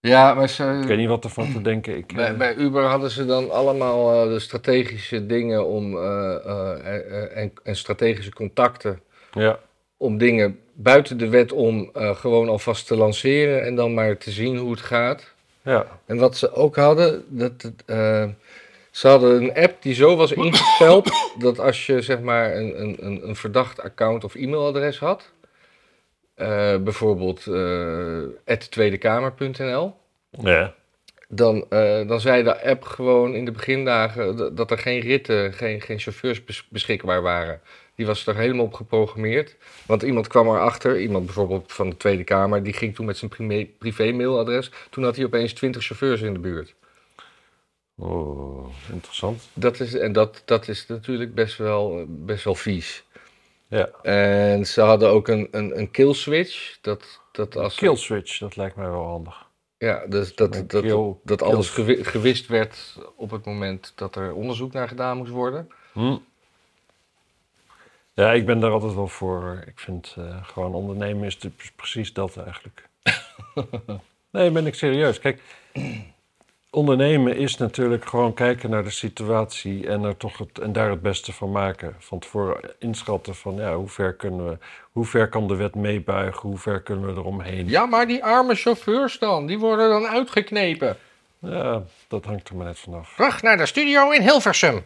[0.02, 1.98] Ja, maar ze, Ik weet niet wat ervan te denken.
[1.98, 7.38] Ik, bij, eh, bij Uber hadden ze dan allemaal eh, de strategische dingen om, eh,
[7.38, 9.00] en, en strategische contacten
[9.32, 9.60] ja.
[9.98, 14.58] om dingen buiten de wet om gewoon alvast te lanceren en dan maar te zien
[14.58, 15.34] hoe het gaat.
[15.62, 15.86] ja.
[16.06, 17.84] En wat ze ook hadden, dat, het,
[18.92, 21.10] ze hadden een app die zo was ingesteld
[21.40, 25.30] dat als je zeg maar een, een, een, verdacht account of e-mailadres had,
[26.84, 28.22] bijvoorbeeld eh
[28.70, 29.96] tweedekamer.nl,
[30.30, 30.74] ja.
[31.28, 35.82] dan, eh, dan zei de app gewoon in de begindagen dat- er geen ritten, geen,
[35.82, 37.62] geen chauffeurs bes- beschikbaar waren.
[37.96, 39.58] Die was er helemaal op geprogrammeerd.
[39.86, 43.32] Want iemand kwam erachter, iemand bijvoorbeeld van de Tweede Kamer, die ging toen met zijn
[43.32, 44.72] privé- privé-mailadres.
[44.90, 46.76] Toen had hij opeens 20 chauffeurs in de buurt.
[47.98, 49.50] Oh, interessant.
[49.54, 53.04] Dat is, en dat, dat is natuurlijk best wel, best wel vies.
[53.72, 53.90] Ja.
[54.02, 56.78] En ze hadden ook een, een, een kill switch.
[56.82, 59.46] Dat, dat als Kill switch, dat lijkt mij wel handig.
[59.78, 64.16] Ja, dus dat, dat, kill- dat kill- alles gewi- gewist werd op het moment dat
[64.16, 65.72] er onderzoek naar gedaan moest worden.
[65.92, 66.18] Hm.
[68.14, 69.64] Ja, ik ben daar altijd wel voor.
[69.68, 71.38] Ik vind eh, gewoon ondernemen is
[71.76, 72.88] precies dat eigenlijk.
[74.32, 75.20] nee, ben ik serieus.
[75.20, 75.42] Kijk,
[76.72, 81.02] ondernemen is natuurlijk gewoon kijken naar de situatie en, er toch het, en daar het
[81.02, 81.96] beste van maken.
[82.00, 84.58] Van tevoren inschatten van ja, hoe ver kunnen we,
[84.92, 87.70] hoe ver kan de wet meebuigen, hoe ver kunnen we eromheen.
[87.70, 90.98] Ja, maar die arme chauffeurs dan, die worden dan uitgeknepen.
[91.40, 93.14] Ja, dat hangt er maar net vanaf.
[93.16, 94.86] Terug naar de studio in Hilversum.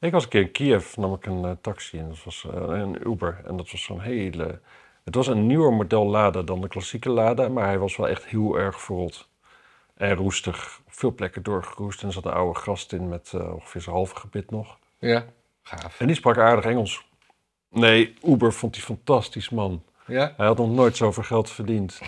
[0.00, 2.60] Ik was een keer in Kiev, nam ik een eh, taxi en dat was eh,
[2.78, 3.40] een Uber.
[3.46, 4.60] En dat was zo'n hele...
[5.04, 8.24] Het was een nieuwer model Lada dan de klassieke Lada, maar hij was wel echt
[8.24, 9.28] heel erg verrot.
[9.94, 12.00] En roestig, op veel plekken doorgeroest.
[12.00, 14.78] En er zat een oude gast in met eh, ongeveer zijn halve gebit nog.
[14.98, 15.24] Ja,
[15.62, 16.00] gaaf.
[16.00, 17.06] En die sprak aardig Engels.
[17.68, 19.82] Nee, Uber vond hij fantastisch, man.
[20.06, 20.34] Ja?
[20.36, 21.98] Hij had nog nooit zoveel geld verdiend.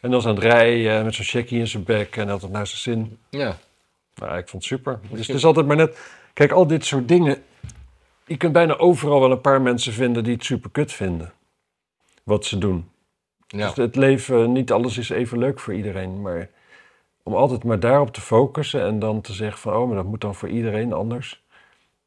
[0.00, 2.42] En dan was aan het rijden met zo'n checkie in zijn bek en hij had
[2.42, 3.18] het naar zijn zin.
[3.30, 3.58] Ja.
[4.14, 5.00] Nou, ik vond het super.
[5.10, 5.98] Dus het is altijd maar net...
[6.32, 7.42] Kijk, al dit soort dingen...
[8.26, 11.32] Je kunt bijna overal wel een paar mensen vinden die het super kut vinden.
[12.22, 12.90] Wat ze doen.
[13.46, 13.66] Ja.
[13.66, 16.20] Dus het leven, niet alles is even leuk voor iedereen.
[16.20, 16.50] Maar
[17.28, 19.74] om altijd maar daarop te focussen en dan te zeggen van...
[19.74, 21.42] Oh, maar dat moet dan voor iedereen anders.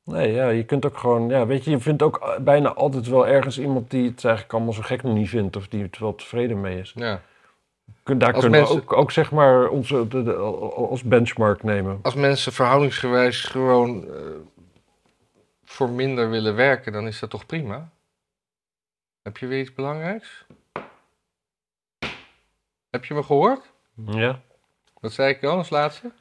[0.03, 1.29] Nee, ja, je kunt ook gewoon...
[1.29, 4.73] Ja, weet je, je vindt ook bijna altijd wel ergens iemand die het eigenlijk allemaal
[4.73, 5.55] zo gek nog niet vindt.
[5.55, 6.93] Of die het wel tevreden mee is.
[6.95, 7.21] ja.
[8.03, 11.99] Daar Als kunnen mensen- we ook, ook zeg maar onze, de, de- als benchmark nemen.
[12.01, 14.13] Als mensen verhoudingsgewijs gewoon eh,
[15.63, 17.89] voor minder willen werken, dan is dat toch prima?
[19.21, 20.45] Heb je weer iets belangrijks?
[22.89, 23.71] Heb je me gehoord?
[24.05, 24.41] Ja.
[25.01, 26.11] Wat zei ik dan als laatste?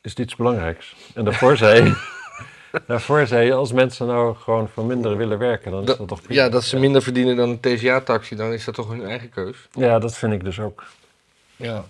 [0.00, 0.94] is het iets belangrijks.
[1.14, 1.94] En daarvoor zei,
[2.86, 6.08] daarvoor zei je, als mensen nou gewoon voor minder willen werken, dan is dat, Dat-
[6.08, 6.42] toch prima.
[6.42, 9.68] Ja, dat ze minder verdienen dan een TCA-taxi, dan is dat toch hun eigen keus?
[9.72, 10.84] Ja, dat vind ik dus ook.
[11.56, 11.84] Ja.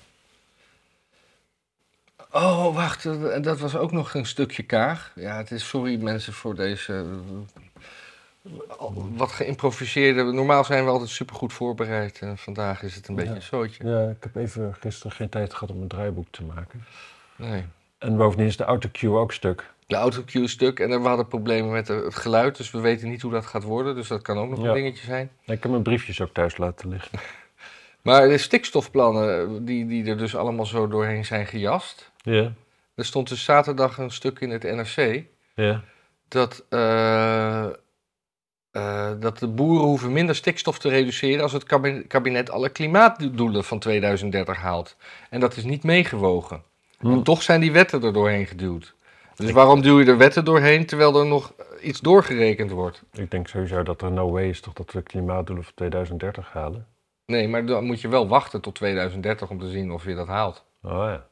[2.31, 5.13] Oh, wacht, en dat was ook nog een stukje kaag.
[5.15, 7.05] Ja, het is sorry mensen voor deze
[9.17, 10.23] wat geïmproviseerde.
[10.23, 13.37] Normaal zijn we altijd supergoed voorbereid en vandaag is het een beetje Ja.
[13.37, 13.87] een zootje.
[13.89, 16.85] Ja, ik heb even gisteren geen tijd gehad om een draaiboek te maken.
[17.37, 17.65] Nee.
[17.99, 19.71] En bovendien is de autocue ook stuk.
[19.87, 23.33] De autocue stuk en we hadden problemen met het geluid, dus we weten niet hoe
[23.33, 23.95] dat gaat worden.
[23.95, 24.69] Dus dat kan ook nog Ja.
[24.69, 25.31] een dingetje zijn.
[25.45, 27.19] Ik heb mijn briefjes ook thuis laten liggen.
[28.03, 32.11] Maar de stikstofplannen, die, die er dus allemaal zo doorheen zijn gejast.
[32.23, 32.53] Ja,
[32.95, 35.25] Er stond dus zaterdag een stuk in het NRC.
[35.55, 35.83] ja.
[36.29, 37.67] dat, eh,
[38.79, 43.65] eh, dat de boeren hoeven minder stikstof te reduceren als het kabi- kabinet alle klimaatdoelen
[43.65, 44.97] van 2030 haalt.
[45.31, 46.63] En dat is niet meegewogen.
[46.99, 48.95] En toch zijn die wetten er doorheen geduwd.
[49.37, 53.03] Dus waarom duw je er wetten doorheen terwijl er nog iets doorgerekend wordt?
[53.13, 56.87] Ik denk sowieso dat er no way is toch dat we klimaatdoelen voor 2030 halen.
[57.27, 60.27] Nee, maar dan moet je wel wachten tot 2030 om te zien of je dat
[60.27, 60.65] haalt.
[60.83, 61.27] Oh ja.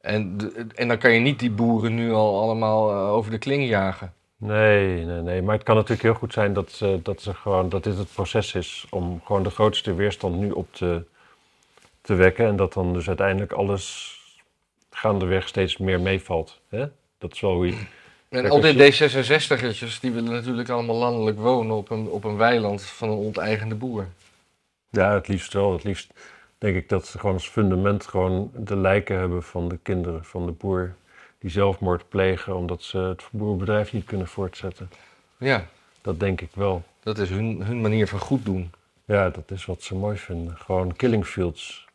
[0.00, 0.36] En,
[0.74, 4.12] en dan kan je niet die boeren nu al allemaal eh, over de kling jagen.
[4.40, 5.42] Nee, nee, nee.
[5.42, 8.12] Maar het kan natuurlijk heel goed zijn dat, ze, dat, ze gewoon, dat dit het
[8.12, 11.04] proces is om gewoon de grootste weerstand nu op te,
[12.00, 12.46] te wekken.
[12.46, 14.16] En dat dan dus uiteindelijk alles
[14.90, 16.60] gaandeweg steeds meer meevalt.
[16.68, 16.86] Hè?
[17.18, 17.76] Dat is wel hoe je...
[18.28, 22.82] En al die D66'ers, die willen natuurlijk allemaal landelijk wonen op een, op een weiland
[22.82, 24.06] van een onteigende boer.
[24.90, 25.72] Ja, het liefst wel.
[25.72, 26.12] Het liefst
[26.58, 30.46] denk ik dat ze gewoon als fundament gewoon de lijken hebben van de kinderen van
[30.46, 30.94] de boer.
[31.38, 34.90] Die zelfmoord plegen omdat ze het boerenbedrijf niet kunnen voortzetten.
[35.38, 35.66] Ja,
[36.00, 36.82] Dat denk ik wel.
[37.00, 38.70] Dat is hun, hun manier van goed doen.
[39.04, 40.56] Ja, dat is wat ze mooi vinden.
[40.56, 41.86] Gewoon killing fields.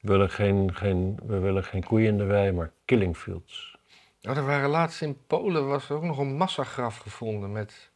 [0.00, 3.76] We willen geen, geen, we willen geen koeien in de wei, maar killing fields.
[4.22, 7.90] Oh, er waren laatst in Polen was er ook nog een massagraf gevonden met,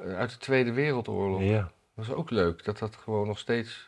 [0.00, 1.42] eh, uit de Tweede Wereldoorlog.
[1.42, 1.60] Ja.
[1.60, 3.87] Dat was ook leuk, dat dat gewoon nog steeds,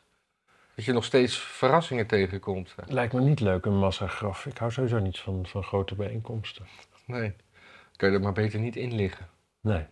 [0.81, 2.75] dat je nog steeds verrassingen tegenkomt.
[2.87, 4.47] Lijkt me niet leuk, een massagraf.
[4.47, 6.66] Ik hou sowieso niet van, van grote bijeenkomsten.
[7.07, 7.33] Nee,
[7.97, 9.29] kan je er maar beter niet in liggen.
[9.61, 9.85] Nee.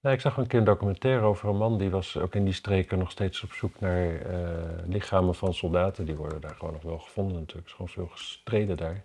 [0.00, 2.54] Nee, ik zag een keer een documentaire over een man die was ook in die
[2.54, 6.04] streken nog steeds op zoek naar eh, lichamen van soldaten.
[6.04, 7.66] Die worden daar gewoon nog wel gevonden natuurlijk.
[7.66, 9.04] Er is gewoon veel gestreden daar.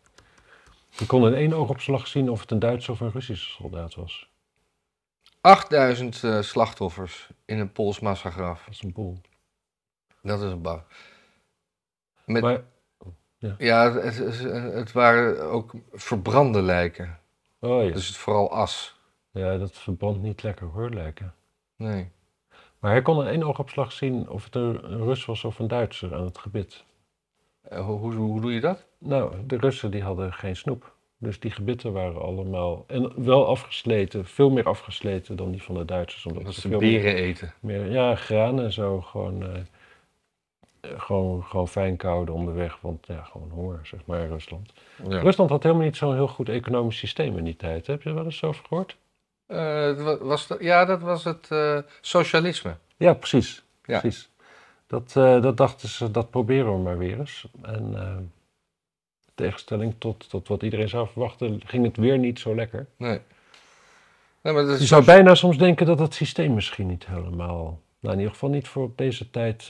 [0.98, 4.30] Die kon in één oogopslag zien of het een Duitse of een Russische soldaat was.
[5.42, 8.64] 8000 eh, slachtoffers in een Pools massagraf.
[8.64, 9.18] Dat is een boel.
[10.28, 10.62] Dat is een.
[12.26, 12.64] Met, Maar,
[13.58, 14.40] ja, het, het,
[14.74, 17.20] het waren ook verbrande lijken.
[17.60, 17.92] oh ja.
[17.92, 19.00] Dus het vooral as.
[19.32, 21.34] ja, dat verbrandt niet lekker hoor, lijken.
[21.76, 22.12] Nee.
[22.80, 26.16] Maar hij kon in één oogopslag zien of het een, Rus was of een Duitser
[26.16, 26.84] aan het gebit.
[27.62, 28.86] Eh, hoe, hoe, hoe doe je dat?
[28.98, 30.96] Nou, de Russen die hadden geen snoep.
[31.18, 35.86] Dus die gebitten waren allemaal, en wel afgesleten, veel meer afgesleten dan die van de
[35.86, 36.26] Duitsers.
[36.26, 37.54] Omdat Dat ze ze beren eten.
[37.60, 39.62] meer, ja, graan en zo, gewoon, eh,
[40.98, 44.74] gewoon, gewoon fijn kouden onderweg, want ja, gewoon honger, zeg maar, in Rusland.
[45.10, 45.20] Ja.
[45.20, 47.88] Rusland had helemaal niet zo'n heel goed economisch systeem in die tijd.
[47.88, 48.98] Heb je wel eens over gehoord?
[49.48, 52.76] Eh, was ja, dat was het eh, socialisme.
[52.98, 53.64] Ja, precies.
[53.86, 54.00] Ja.
[54.00, 54.30] precies.
[54.88, 57.48] Dat, eh, dat dachten ze, dat proberen we maar weer eens.
[57.62, 58.32] En eh, in
[59.36, 62.88] tegenstelling tot, tot wat iedereen zou verwachten, ging het weer niet zo lekker.
[62.98, 63.20] Nee.
[64.42, 68.14] nee maar dat Je zou bijna soms denken dat het systeem misschien niet helemaal, nou
[68.14, 69.70] in ieder geval niet voor op deze tijd.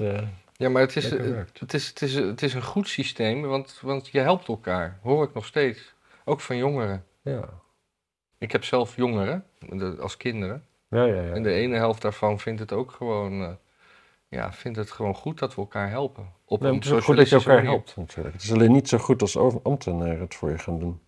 [0.57, 3.79] Eh, ja, maar het is, het, is, het, is, het is een goed systeem, want,
[3.81, 4.99] want je helpt elkaar.
[5.01, 5.93] Hoor ik nog steeds.
[6.25, 7.05] Ook van jongeren.
[7.21, 7.49] ja.
[8.39, 9.45] Ik heb zelf jongeren,
[9.99, 10.65] als kinderen.
[10.89, 11.33] Ja, ja, ja.
[11.33, 13.51] En de ene helft daarvan vindt het ook gewoon, eh,
[14.27, 16.33] ja, vindt het gewoon goed dat we elkaar helpen.
[16.45, 17.69] Op Nee, een het is ook goed dat je elkaar manier.
[17.69, 18.33] helpt natuurlijk.
[18.33, 21.01] Het is alleen niet zo goed als ambtenaren het voor je gaan doen.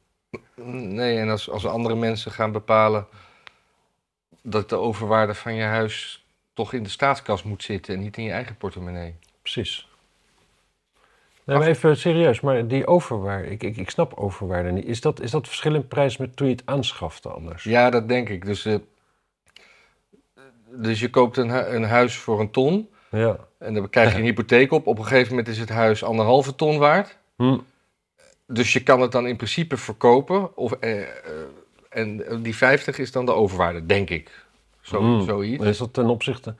[0.95, 3.07] Nee, en als, als andere mensen gaan bepalen
[4.41, 8.23] dat de overwaarde van je huis toch in de staatskas moet zitten en niet in
[8.23, 9.15] je eigen portemonnee.
[9.51, 9.88] Precies.
[11.43, 14.85] Nee, maar even serieus, maar die overwaarde, ik, ik, ik snap overwaarde niet.
[14.85, 17.63] Is dat, is dat verschil in prijs met toen je het aanschafte anders?
[17.63, 18.45] Ja, dat denk ik.
[18.45, 18.75] Dus, eh,
[20.71, 23.38] dus je koopt een, hu- een huis voor een ton Ja.
[23.57, 24.88] en dan krijg je een hypotheek op.
[24.88, 27.17] Op een gegeven moment is het huis anderhalve ton waard.
[27.35, 27.57] Hm.
[28.47, 30.57] Dus je kan het dan in principe verkopen.
[30.57, 31.07] Of, eh, eh,
[31.89, 34.45] en die 50 is dan de overwaarde, denk ik.
[34.81, 35.21] Zo, Hmm.
[35.25, 35.65] Zoiets.
[35.65, 36.55] Is dat ten opzichte...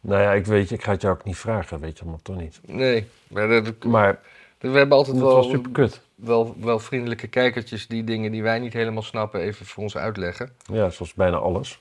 [0.00, 2.20] Nou ja, ik weet je, ik ga het jou ook niet vragen, weet je allemaal
[2.22, 2.60] toch niet.
[2.66, 4.18] Nee, maar dat- Maar
[4.58, 6.00] we hebben altijd dat was wel, super kut.
[6.14, 10.52] wel, wel vriendelijke kijkertjes die dingen die wij niet helemaal snappen even voor ons uitleggen.
[10.72, 11.80] Ja, zoals bijna alles.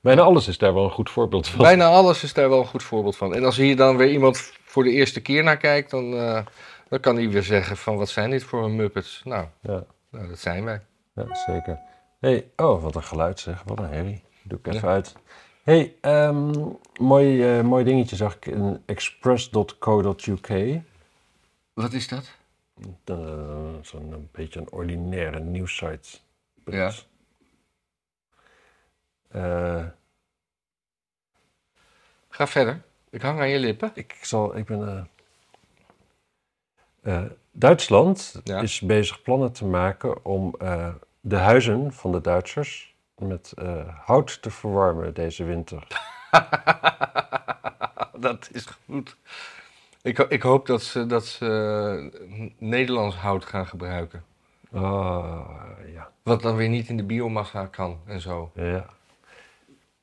[0.00, 1.58] bijna alles is daar wel een goed voorbeeld van.
[1.64, 3.34] Bijna alles is daar wel een goed voorbeeld van.
[3.34, 6.40] En als hier dan weer iemand voor de eerste keer naar kijkt, dan, eh,
[6.88, 9.20] dan kan hij weer zeggen van wat zijn dit voor een muppets?
[9.24, 10.80] Nou, Ja, nou dat zijn wij.
[11.14, 11.78] ja zeker.
[12.20, 13.62] hey, oh, wat een geluid zeg.
[13.66, 14.22] Wat een herrie.
[14.42, 14.94] Doe ik even Ja.
[14.94, 15.14] uit.
[15.64, 16.52] Hey, ehm,
[17.00, 20.80] mooi, eh, mooi dingetje zag ik in express.co.uk.
[21.72, 22.30] Wat is dat?
[23.10, 26.18] Uh, Zo'n een beetje een ordinaire nieuwssite.
[26.64, 26.92] Ja.
[29.28, 29.84] Eh,
[32.28, 32.82] Ga verder.
[33.10, 33.90] Ik hang aan je lippen.
[33.94, 35.08] ik zal, ik ben.
[37.02, 38.60] eh, eh, Duitsland Ja.
[38.60, 44.42] is bezig plannen te maken om eh, de huizen van de Duitsers met eh, hout
[44.42, 45.86] te verwarmen deze winter.
[48.20, 49.16] dat is goed.
[50.02, 51.46] Ik, ik hoop dat ze, dat ze
[52.30, 54.24] eh, Nederlands hout gaan gebruiken.
[54.72, 55.40] Ah,
[55.94, 56.10] ja.
[56.22, 58.50] Wat dan weer niet in de biomassa kan en zo.
[58.54, 58.86] ja.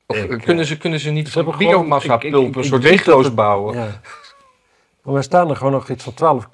[0.06, 1.88] Of Ik, kunnen, eh, ze, kunnen ze niet ze van gewoon-
[2.30, 3.74] pulpen, ik- een soort weegloos het- bouwen?
[3.78, 4.00] ja.
[5.02, 6.48] Maar wij staan er gewoon nog iets van twaalf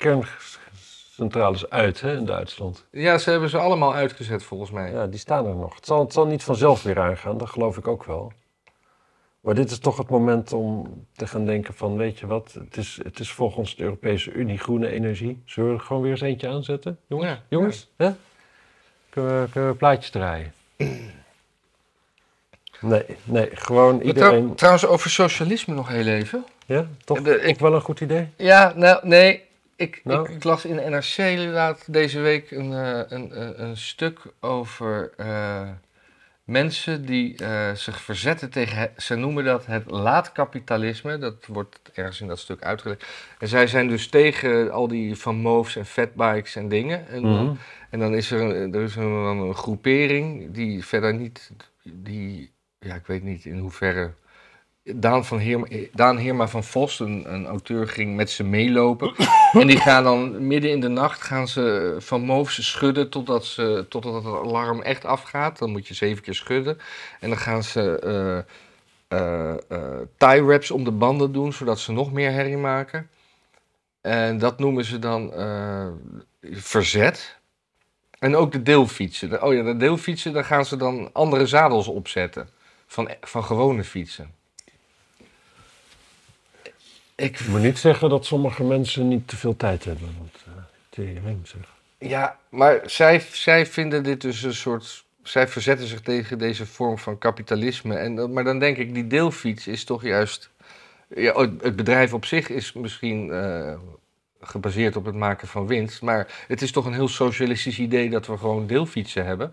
[1.19, 2.85] kerncentrales uit hè, in Duitsland.
[2.91, 4.91] Ja, ze hebben ze allemaal uitgezet volgens mij.
[4.93, 5.75] Ja, die staan er nog.
[5.75, 8.33] Het zal, het zal niet vanzelf weer aangaan, dat geloof ik ook wel.
[9.41, 12.77] Maar dit is toch het moment om te gaan denken van, weet je wat, het
[12.77, 15.43] is, het is volgens de Europese Unie groene energie.
[15.45, 16.99] Zullen we er gewoon weer eens eentje aanzetten?
[17.07, 17.41] Jongens, Ja.
[17.49, 18.11] jongens, hè?
[19.11, 20.53] Kunnen, we, kunnen we plaatjes draaien?
[22.81, 24.43] Nee, nee, gewoon iedereen...
[24.43, 26.45] trou- trouwens, over socialisme nog heel even.
[26.67, 28.29] Ja, toch De- ik- wel een goed idee?
[28.37, 29.47] Ja, nou, nee.
[29.79, 30.29] Ik, Nou?
[30.29, 35.13] ik, ik las in NRC inderdaad deze week een, eh, een, een, een stuk over
[35.17, 35.69] eh,
[36.45, 41.19] mensen die eh, zich verzetten tegen, ze noemen dat het laatkapitalisme.
[41.19, 43.07] Dat wordt ergens in dat stuk uitgelegd.
[43.39, 47.09] En zij zijn dus tegen al die van moves en fatbikes en dingen.
[47.09, 47.55] En, dan- Mhm.
[47.91, 51.51] en dan is er, een, er is een, dan een groepering die verder niet,
[51.83, 54.11] die ja, ik weet niet in hoeverre.
[54.95, 59.13] Daan, van Heerma, Daan Heerma van Vos, een, een auteur, ging met ze meelopen.
[59.53, 63.87] En die gaan dan midden in de nacht gaan ze van Moofse schudden totdat, ze,
[63.89, 65.59] totdat het alarm echt afgaat.
[65.59, 66.79] Dan moet je zeven keer schudden.
[67.21, 68.39] En dan gaan ze eh,
[69.19, 73.11] eh, eh, tie wraps om de banden doen, zodat ze nog meer herrie maken.
[74.01, 75.33] En dat noemen ze dan
[76.41, 77.37] verzet.
[78.19, 79.31] En ook de deelfietsen.
[79.31, 82.49] De- Oh ja, de deelfietsen, daar gaan ze dan andere zadels opzetten.
[82.87, 84.35] Van, van gewone fietsen.
[87.21, 90.15] Ik, moet niet zeggen dat sommige mensen niet te veel tijd hebben.
[90.19, 90.53] Want, eh
[90.89, 91.61] tering, zeg.
[91.99, 95.07] ja, maar zij, zij vinden dit dus een soort...
[95.23, 97.97] Zij verzetten zich tegen deze vorm van kapitalisme.
[97.97, 100.51] En, maar dan denk ik, die deelfiets is toch juist...
[101.09, 103.79] Ja, het het bedrijf op zich is misschien eh,
[104.41, 106.03] gebaseerd op het maken van winst.
[106.03, 109.53] Maar het is toch een heel socialistisch idee dat we gewoon deelfietsen hebben.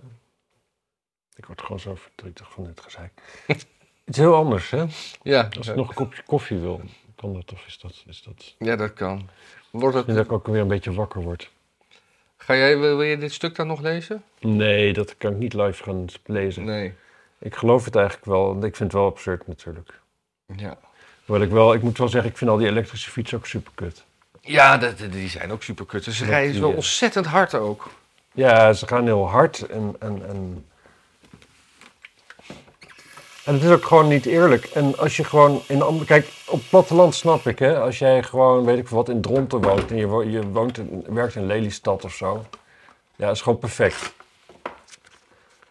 [1.35, 3.11] Ik word gewoon zo verdrietig van dit gezeik.
[4.05, 4.85] Iets heel anders, hè?
[5.21, 6.81] Ja, Als ik nog een kopje koffie wil,
[7.15, 7.65] kan dat toch?
[7.67, 8.55] Is dat, is dat...
[8.59, 9.29] ja dat kan.
[9.71, 11.51] Wordt het, dat ik ook weer een beetje wakker word.
[12.37, 14.23] ga jij, wil, wil je dit stuk dan nog lezen?
[14.39, 16.63] Nee, dat kan ik niet live gaan lezen.
[16.63, 16.93] Nee.
[17.39, 18.45] Ik geloof het eigenlijk wel.
[18.45, 19.99] want Ik vind het wel absurd natuurlijk.
[20.55, 20.77] Ja,
[21.25, 23.71] Hoewel ik, wel, ik moet wel zeggen, ik vind al die elektrische fietsen ook super
[23.75, 24.03] kut.
[24.41, 26.03] ja dat, die zijn ook super kut.
[26.03, 27.89] Ze rijden zo eh, ontzettend hard ook.
[28.33, 30.65] Ja, ze gaan heel hard en, en, en...
[33.45, 34.65] En het is ook gewoon niet eerlijk.
[34.65, 36.05] En als je gewoon in andere...
[36.05, 37.79] Kijk, op platteland snap ik, hè.
[37.79, 39.91] Als jij gewoon, weet ik wat, in Dronten woont...
[39.91, 42.45] en je, wo- je woont werkt in Lelystad of zo...
[43.15, 44.13] Ja, is gewoon perfect.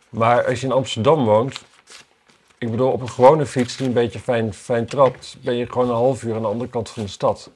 [0.08, 1.64] Maar als je in Amsterdam woont...
[2.58, 5.36] Ik bedoel, op een gewone fiets die een beetje fijn, fijn trapt...
[5.40, 7.50] ben je gewoon een half uur aan de andere kant van de stad.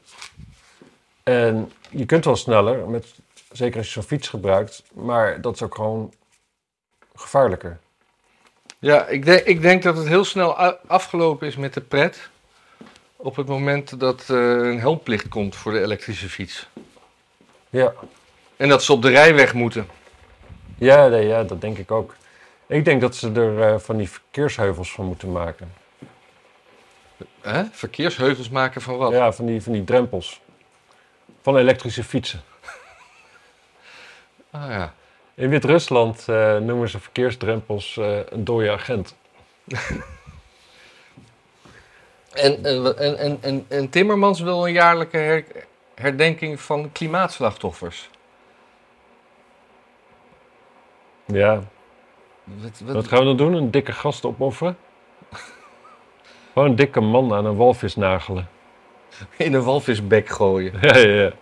[1.22, 3.06] En je kunt wel sneller, met,
[3.52, 4.82] zeker als je zo'n fiets gebruikt...
[4.92, 6.12] maar dat is ook gewoon
[7.14, 7.78] gevaarlijker.
[8.78, 12.28] Ja, ik denk, ik denk dat het heel snel afgelopen is met de pret.
[13.16, 16.68] Op het moment dat eh, een helmplicht komt voor de elektrische fiets.
[17.70, 17.92] Ja,
[18.56, 19.88] En dat ze op de rijweg moeten.
[20.78, 22.14] ja, nee, ja dat denk ik ook.
[22.66, 25.72] Ik denk dat ze er eh, van die verkeersheuvels van moeten maken.
[27.40, 27.64] Hè?
[27.72, 29.12] Verkeersheuvels maken van wat?
[29.12, 30.40] Ja, van die, van die drempels.
[31.42, 32.42] Van elektrische fietsen.
[34.50, 34.94] Ah, ja.
[35.38, 39.16] In Wit-Rusland eh, noemen ze verkeersdrempels eh, een dode agent.
[42.32, 45.44] En, en, en, en, en, en Timmermans wil een jaarlijke her-
[45.94, 48.10] herdenking van klimaatslachtoffers.
[51.26, 51.62] Ja,
[52.44, 53.52] Wat, wat- wat gaan we dan doen?
[53.54, 54.76] Een dikke gast opofferen?
[56.52, 58.48] Gewoon een dikke man aan een walvis nagelen.
[59.36, 60.72] in een walvisbek gooien.
[60.80, 61.32] Ja, ja, ja.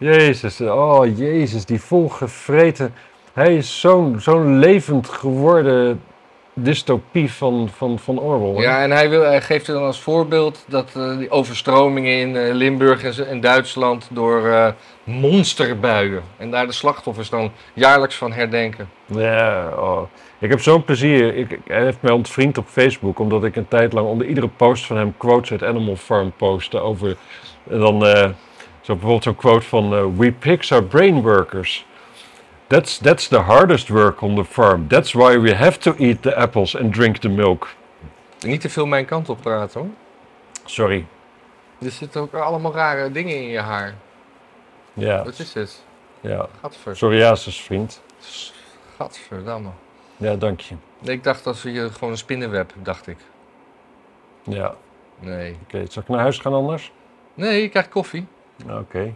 [0.00, 2.94] Jezus, oh Jezus, die volgevreten.
[3.32, 6.00] Hij is zo'n zo'n levend geworden
[6.54, 8.54] dystopie van, van, van Orwell.
[8.54, 8.62] hè?
[8.62, 12.36] Ja, en hij, wil, hij geeft er dan als voorbeeld dat eh, die overstromingen in
[12.36, 14.72] eh, Limburg en, en Duitsland door eh,
[15.04, 16.22] monsterbuien.
[16.36, 18.88] En daar de slachtoffers dan jaarlijks van herdenken.
[19.06, 20.02] Ja, oh.
[20.38, 21.34] Ik heb zo'n plezier.
[21.34, 24.86] Ik, hij heeft mij ontvriend op Facebook, omdat ik een tijd lang onder iedere post
[24.86, 27.16] van hem quotes uit Animal Farm postte over.
[27.70, 28.04] En dan
[28.90, 31.86] zo bijvoorbeeld zo'n quote van: eh, We pigs are brain workers.
[32.66, 34.88] That's, that's the hardest work on the farm.
[34.88, 37.68] That's why we have to eat the apples and drink the milk.
[38.40, 39.90] Niet te veel mijn kant op praten hoor.
[40.64, 41.06] Sorry.
[41.82, 43.94] Er zitten ook allemaal rare dingen in je haar.
[44.92, 45.84] Ja, Wat is dit?
[46.20, 46.48] ja.
[46.60, 46.92] Gadver.
[46.92, 48.02] Psoriasis, vriend.
[48.96, 49.70] Gadverdamme.
[50.16, 50.74] Ja, dank je.
[50.98, 53.18] Nee, ik dacht dat je gewoon een spinnenweb, dacht ik.
[54.42, 55.28] Ja, oké.
[55.28, 55.56] Nee.
[55.88, 56.92] Zal ik naar huis gaan anders?
[57.34, 58.26] Nee, je krijgt koffie.
[58.68, 59.14] Oké.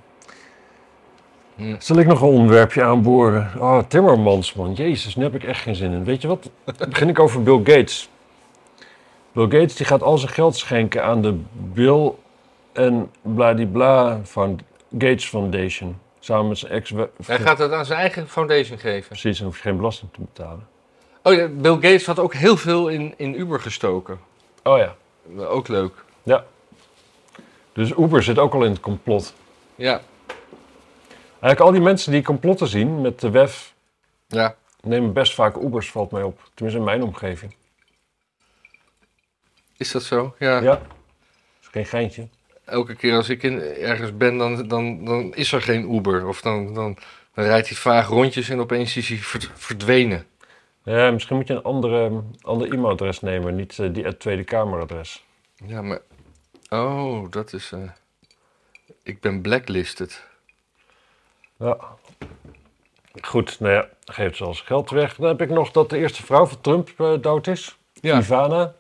[1.57, 1.75] Hm.
[1.79, 3.53] Zal ik nog een onderwerpje aanboren?
[3.59, 4.73] Oh, Timmermans, man.
[4.73, 6.05] Jezus, nu heb ik echt geen zin in.
[6.05, 6.51] Weet je wat?
[6.65, 8.09] Dan begin ik over Bill Gates.
[9.33, 12.13] Bill Gates die gaat al zijn geld schenken aan de Bill
[12.73, 14.61] en bladibla van
[14.93, 15.99] Gates Foundation.
[16.19, 16.93] Samen met zijn ex...
[17.27, 19.09] Hij gaat het aan zijn eigen foundation geven.
[19.09, 20.67] Precies, dan hoef je geen belasting te betalen.
[21.23, 24.19] Oh ja, Bill Gates had ook heel veel in, in Uber gestoken.
[24.63, 24.95] Oh ja.
[25.39, 26.05] Ook leuk.
[27.75, 29.35] Dus Uber zit ook al in het complot.
[29.75, 30.01] Ja.
[31.31, 33.75] Eigenlijk al die mensen die complotten zien met de WEF...
[34.27, 34.57] Ja.
[34.81, 36.51] nemen best vaak Ubers, valt mij op.
[36.55, 37.55] Tenminste in mijn omgeving.
[39.77, 40.35] Is dat zo?
[40.39, 40.61] Ja.
[40.61, 40.81] Ja.
[41.61, 42.29] is geen geintje.
[42.65, 46.27] Elke keer als ik in, ergens ben, dan, dan, dan is er geen Uber.
[46.27, 46.97] Of dan, dan,
[47.35, 50.27] dan rijdt hij vaag rondjes en opeens is hij verd- verdwenen.
[50.85, 55.25] Ja, misschien moet je een andere, ander e-mailadres nemen, niet eh, die het Tweede Kameradres.
[55.67, 56.01] Ja, maar...
[56.69, 57.73] Oh, dat is...
[57.73, 57.81] eh,
[59.05, 60.23] Ik ben blacklisted.
[61.59, 61.77] Ja.
[63.23, 65.15] Goed, nou ja, geeft zelfs geld weg.
[65.17, 67.77] Dan heb ik nog dat de eerste vrouw van Trump eh, dood is.
[67.93, 68.19] Ja.
[68.19, 68.75] Ivana,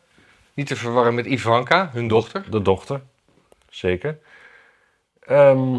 [0.55, 2.51] Niet te verwarren met Ivanka, hun dochter.
[2.51, 3.01] de dochter.
[3.69, 4.19] Zeker.
[5.21, 5.73] Ehm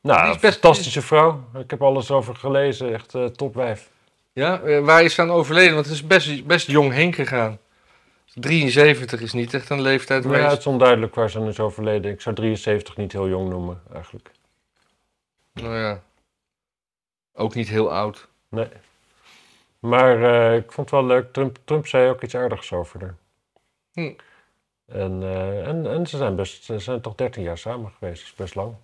[0.00, 1.44] nou, Die is best- fantastische vrouw.
[1.58, 2.92] Ik heb alles over gelezen.
[2.94, 3.90] Echt eh topwijf.
[4.32, 5.74] Ja, eh, waar is ze aan overleden?
[5.74, 7.58] Want het is best, best jong heen gegaan.
[8.40, 11.60] 73 is niet echt een leeftijd Maar ja, het is onduidelijk waar ze aan is
[11.60, 12.12] overleden.
[12.12, 14.30] Ik zou 73 niet heel jong noemen, eigenlijk.
[15.52, 16.02] Nou ja.
[17.32, 18.28] Ook niet heel oud.
[18.48, 18.68] Nee.
[19.78, 21.32] Maar eh, ik vond het wel leuk.
[21.32, 23.16] Trump, Trump zei ook iets aardigs over haar.
[23.92, 24.12] Hm.
[24.86, 28.20] En, eh, en, en ze zijn best, ze zijn toch 13 jaar samen geweest.
[28.20, 28.74] Dat is best lang.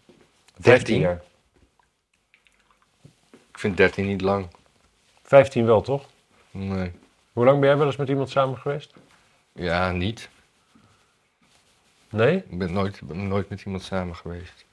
[0.57, 1.01] 13?
[1.01, 1.23] jaar.
[3.51, 4.49] Ik vind 13 niet lang.
[5.23, 6.07] 15 wel, toch?
[6.51, 6.93] Nee.
[7.33, 8.95] Hoe lang ben jij wel eens met iemand samen geweest?
[9.55, 10.29] Ja, niet.
[12.11, 12.37] Nee?
[12.49, 14.65] Ik ben nooit, ben nooit met iemand samen geweest.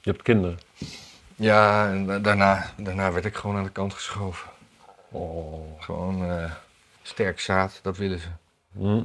[0.00, 0.58] Je hebt kinderen.
[1.36, 4.50] Ja, en da- daarna, daarna werd ik gewoon aan de kant geschoven.
[5.10, 5.82] Oh.
[5.82, 6.52] Gewoon eh,
[7.02, 8.28] sterk zaad, dat willen ze.
[8.72, 9.04] Hm.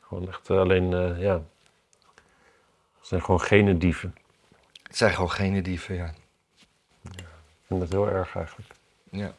[0.00, 1.42] Gewoon echt eh, alleen, eh, ja.
[2.98, 4.14] Het zijn gewoon gene dieven.
[4.82, 6.06] Het zijn gewoon geen dieven, ja.
[7.02, 7.24] Ik
[7.66, 8.70] vind het heel erg eigenlijk.
[9.10, 9.34] ja.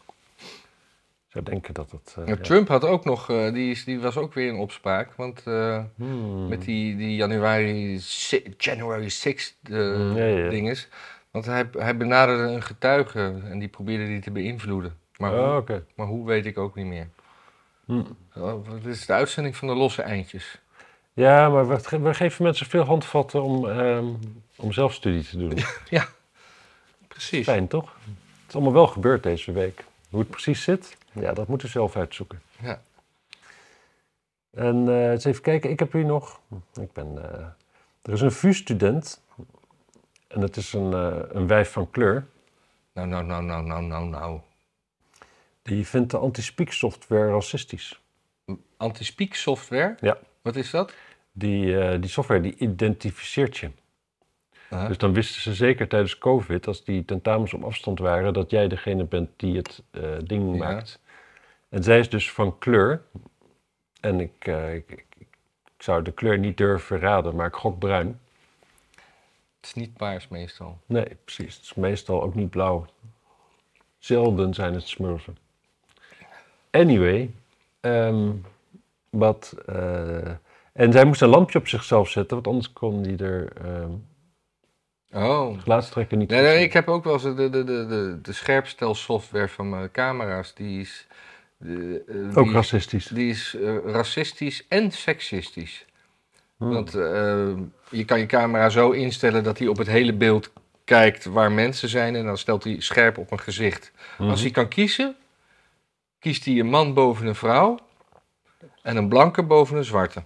[1.29, 2.15] Ik zou denken dat het...
[2.17, 2.41] eh, Ja, ja.
[2.41, 5.13] Trump had ook nog, eh, die, die was ook weer in opspraak.
[5.15, 6.47] Want eh, Hmm.
[6.47, 7.99] met die, die januari,
[8.57, 10.49] January 6 eh Mm, ja, ja.
[10.49, 10.87] dinges.
[11.31, 14.97] Want hij, hij benaderde een getuige en die probeerde die te beïnvloeden.
[15.17, 17.07] Maar, Oh, hoe, maar hoe weet ik ook niet meer.
[17.85, 18.01] Hm.
[18.35, 20.59] Oh, Dit is de uitzending van de losse eindjes.
[21.13, 24.05] Ja, maar we, ge- we geven mensen veel handvatten om, ehm,
[24.55, 25.53] om zelfstudie te doen.
[27.07, 27.45] Precies.
[27.45, 27.95] Fijn, toch?
[28.05, 29.83] Het is allemaal wel gebeurd deze week.
[30.09, 32.41] Hoe het precies zit, ja, dat moeten we zelf uitzoeken.
[32.61, 32.81] Ja.
[34.51, 36.39] En eh, eens even kijken, ik heb hier nog...
[36.81, 37.33] Ik ben...
[37.33, 37.45] eh,
[38.01, 39.21] er is een VU-student.
[40.27, 42.25] En het is een, eh, een wijf van kleur.
[42.93, 44.39] Nou, nou, nou, nou, nou, nou, nou.
[45.61, 48.01] Die vindt de anti-speak software racistisch.
[48.77, 49.95] Anti-speak software?
[49.99, 50.17] Ja.
[50.41, 50.93] Wat is dat?
[51.31, 53.71] Die, die software die identificeert je.
[54.69, 54.87] Aha.
[54.87, 58.67] Dus dan wisten ze zeker tijdens COVID, als die tentamens op afstand waren, dat jij
[58.67, 60.57] degene bent die het eh, ding Ja.
[60.57, 60.99] maakt.
[61.69, 63.01] En zij is dus van kleur.
[64.01, 65.27] En ik, eh, ik, ik, ik
[65.77, 68.19] zou de kleur niet durven raden, maar ik gok bruin.
[69.59, 70.77] Het is niet paars meestal.
[70.85, 71.55] Nee, precies.
[71.55, 72.85] Het is meestal ook niet blauw.
[73.97, 75.37] Zelden zijn het smurfen.
[76.71, 77.31] Anyway,
[77.79, 78.31] ehm,
[79.09, 79.55] wat.
[79.65, 80.31] eh,
[80.73, 83.91] en zij moest een lampje op zichzelf zetten, want anders kon die er ehm
[85.13, 85.49] Oh.
[86.09, 89.69] niet Nee, nee, ik heb ook wel eens de, de, de, de, de scherpstelsoftware van
[89.69, 90.53] mijn camera's.
[90.53, 91.07] Die is,
[91.57, 93.07] de, eh, Ook die, racistisch.
[93.07, 95.85] die is eh, racistisch en seksistisch.
[96.57, 96.73] Hmm.
[96.73, 97.47] Want eh,
[97.89, 100.51] je kan je camera zo instellen dat hij op het hele beeld
[100.83, 102.15] kijkt waar mensen zijn.
[102.15, 103.91] En dan stelt hij scherp op een gezicht.
[104.17, 104.29] Mhm.
[104.29, 105.15] Als hij kan kiezen,
[106.19, 107.79] kiest hij een man boven een vrouw.
[108.81, 110.23] En een blanke boven een zwarte.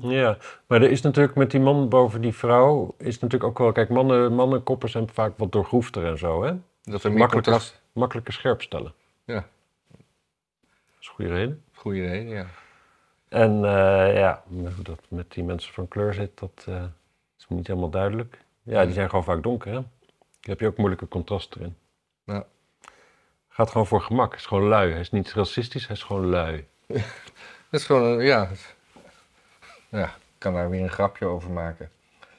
[0.00, 0.36] Ja,
[0.66, 3.88] maar er is natuurlijk met die man boven die vrouw, is natuurlijk ook wel, kijk,
[3.88, 6.54] mannen, mannenkoppen zijn vaak wat doorgroefder en zo, hè?
[6.82, 7.72] Dat meer Makkelijker.
[7.92, 8.92] Makkelijker scherp stellen.
[9.24, 9.34] Ja.
[9.34, 11.62] Dat is een goede reden.
[11.72, 12.46] Goeie reden, ja.
[13.28, 16.84] En eh, ja, hoe dat met die mensen van kleur zit, dat eh,
[17.38, 18.38] is me niet helemaal duidelijk.
[18.62, 19.74] Ja, die zijn gewoon vaak donker, hè?
[19.74, 19.84] Dan
[20.40, 21.76] heb je ook moeilijke contrast erin.
[22.24, 22.46] Ja.
[23.48, 24.34] Gaat gewoon voor gemak.
[24.34, 24.90] Is gewoon lui.
[24.90, 26.66] Hij is niet racistisch, hij is gewoon lui.
[27.70, 28.50] Dat is gewoon, ja.
[29.96, 31.90] Ja, ik kan daar weer een grapje over maken.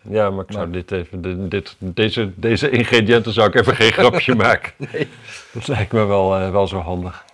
[0.02, 3.76] Ja, maar ik zou Maar- dit even, de- dit, deze, deze ingrediënten zou ik even
[3.76, 4.74] geen grapje maken.
[4.92, 5.08] Nee.
[5.54, 7.26] Dat lijkt me wel, eh, wel zo handig.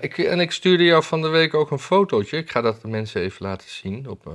[0.00, 2.36] Ik, en ik stuurde jou van de week ook een fotootje.
[2.36, 4.08] Ik ga dat de mensen even laten zien.
[4.08, 4.32] Op, eh,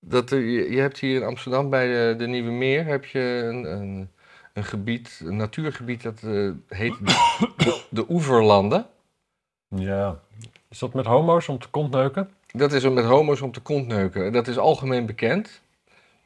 [0.00, 3.64] dat je, je hebt hier in Amsterdam bij de, de Nieuwe Meer heb je een,
[3.72, 4.10] een,
[4.52, 6.94] een gebied, een natuurgebied dat eh, heet
[7.56, 8.86] de, de Oeverlanden.
[9.68, 10.18] Ja.
[10.68, 12.30] Is dat met homo's om te kont neuken?
[12.56, 14.32] Dat is om met homo's om te kont neuken.
[14.32, 15.60] Dat is algemeen bekend.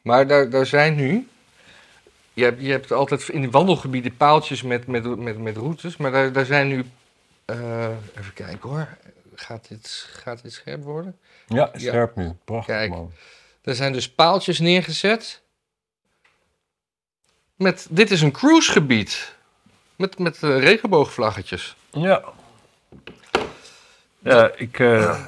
[0.02, 1.28] Maar daar, daar zijn nu.
[2.32, 5.96] Je hebt, je hebt altijd in de wandelgebieden paaltjes met, met, met, met routes.
[5.96, 6.84] Maar daar, daar zijn nu.
[7.44, 8.88] eh, even kijken hoor.
[9.34, 11.18] Gaat dit, gaat dit scherp worden?
[11.46, 12.32] Ja, scherp nu.
[12.44, 12.90] Prachtig Kijk.
[12.90, 13.12] man.
[13.62, 15.40] Er zijn dus paaltjes neergezet.
[17.56, 19.34] Met, dit is een cruisegebied.
[19.96, 21.76] Met, met eh, regenboogvlaggetjes.
[21.92, 22.22] Ja.
[24.18, 24.78] Ja, ik...
[24.78, 25.26] eh,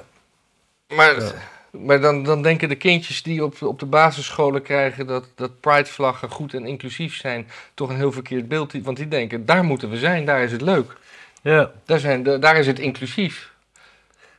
[0.94, 1.34] Maar,
[1.70, 6.30] maar dan, dan denken de kindjes die op, op de basisscholen krijgen dat, dat pridevlaggen
[6.30, 8.72] goed en inclusief zijn, toch een heel verkeerd beeld.
[8.72, 10.96] Want die denken, daar moeten we zijn, daar is het leuk.
[11.42, 13.52] ja, Daar, zijn, daar is het inclusief.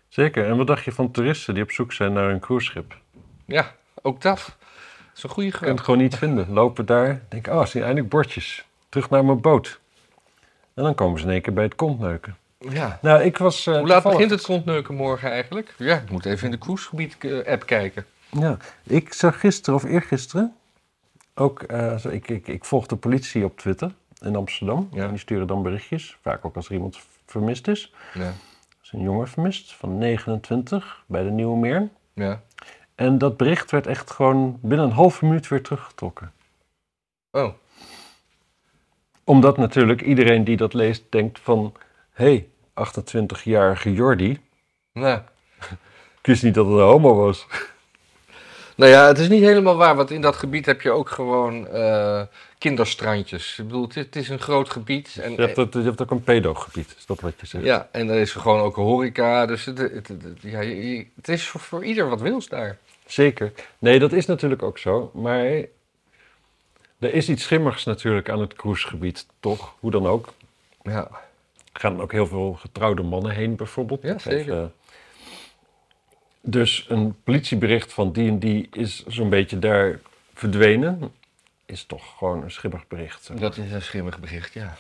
[0.09, 0.45] zeker.
[0.45, 2.97] En wat dacht je van toeristen die op zoek zijn naar een cruiseschip?
[3.45, 4.45] Ja, ook dat.
[4.45, 6.51] Dat is een goede Je kunt het gewoon niet vinden.
[6.53, 8.65] Lopen daar, denken, oh, zie eindelijk bordjes.
[8.89, 9.79] Terug naar mijn boot.
[10.73, 12.37] En dan komen ze in één keer bij het kontneuken.
[12.69, 12.99] Ja.
[13.01, 13.67] Nou, ik was...
[13.67, 15.73] eh, Hoe laat begint het kontneuken morgen eigenlijk?
[15.77, 18.05] Ja, ik moet even in de cruisegebied-app kijken.
[18.29, 20.55] Ja, ik zag gisteren of eergisteren
[21.35, 24.89] ook, eh, ik, ik, ik volg de politie op Twitter in Amsterdam.
[24.91, 25.03] Ja.
[25.03, 27.93] En die sturen dan berichtjes, vaak ook als er iemand vermist is.
[28.13, 28.21] Ja.
[28.21, 28.33] Er
[28.83, 31.89] is een jongen vermist van 29 bij de Nieuwe Meer.
[32.13, 32.41] ja.
[32.95, 36.31] En dat bericht werd echt gewoon binnen een halve minuut weer teruggetrokken.
[37.31, 37.53] Oh,
[39.23, 41.73] Omdat natuurlijk iedereen die dat leest denkt van...
[42.11, 44.39] Hé, hey, 28-jarige Jordi,
[44.93, 45.21] nou.
[46.19, 47.45] ik wist niet dat het een homo was.
[48.75, 51.67] Nou ja, het is niet helemaal waar, want in dat gebied heb je ook gewoon
[51.67, 52.21] eh,
[52.57, 53.59] kinderstrandjes.
[53.59, 55.17] Ik bedoel, het is, het is een groot gebied.
[55.21, 57.63] En, Je hebt, het, je hebt ook een pedogebied, is dat wat je zegt?
[57.63, 60.09] Ja, en er is gewoon ook een horeca, dus het,
[60.41, 60.59] ja,
[61.15, 62.77] het is voor, voor ieder wat wils daar.
[63.05, 63.51] Zeker.
[63.79, 65.11] Nee, dat is natuurlijk ook zo.
[65.13, 65.45] Maar
[66.99, 69.73] er is iets schimmigs natuurlijk aan het cruisegebied, toch?
[69.79, 70.33] Hoe dan ook.
[70.83, 71.07] Ja,
[71.73, 74.01] gaan ook heel veel getrouwde mannen heen, bijvoorbeeld.
[74.01, 74.53] Ja, zeker.
[74.53, 74.73] Even-
[76.45, 79.99] dus een politiebericht van die en die is zo'n beetje daar
[80.33, 81.13] verdwenen.
[81.65, 83.23] Is toch gewoon een schimmig bericht.
[83.23, 84.77] zeg dat is een schimmig bericht, ja.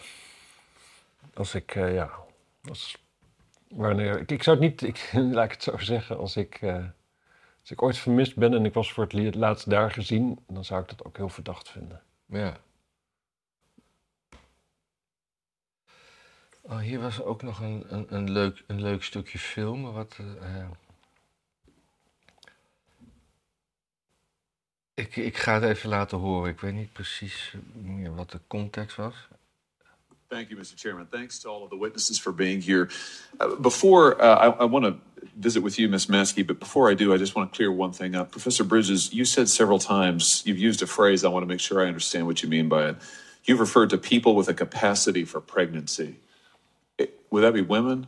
[1.33, 2.11] Als ik, eh, ja...
[2.69, 2.97] Als,
[3.67, 4.81] wanneer, ik, ik zou het niet...
[4.81, 6.17] Ik, laat ik het zo zeggen.
[6.17, 6.75] Als ik, eh,
[7.61, 10.39] als ik ooit vermist ben en ik was voor het laatst daar gezien...
[10.47, 12.01] dan zou ik dat ook heel verdacht vinden.
[12.25, 12.57] ja.
[16.65, 19.93] Oh, hier was ook nog een, een, een, leuk, een leuk stukje film.
[19.93, 20.67] Wat, eh, eh,
[24.93, 26.49] ik, ik ga het even laten horen.
[26.51, 29.13] Ik weet niet precies meer wat de context was.
[30.27, 30.75] Thank you, Mr.
[30.75, 31.07] Chairman.
[31.09, 32.89] Thanks to all of the witnesses for being here.
[33.39, 34.95] Uh, before uh, I, I want to
[35.39, 36.07] visit with you, Ms.
[36.07, 38.31] Maskey, but before I do, I just want to clear one thing up.
[38.31, 41.83] Professor Bridges, you said several times, you've used a phrase, I want to make sure
[41.83, 42.95] I understand what you mean by it.
[43.43, 46.15] You've referred to people with a capacity for pregnancy.
[46.99, 48.07] Would that be women?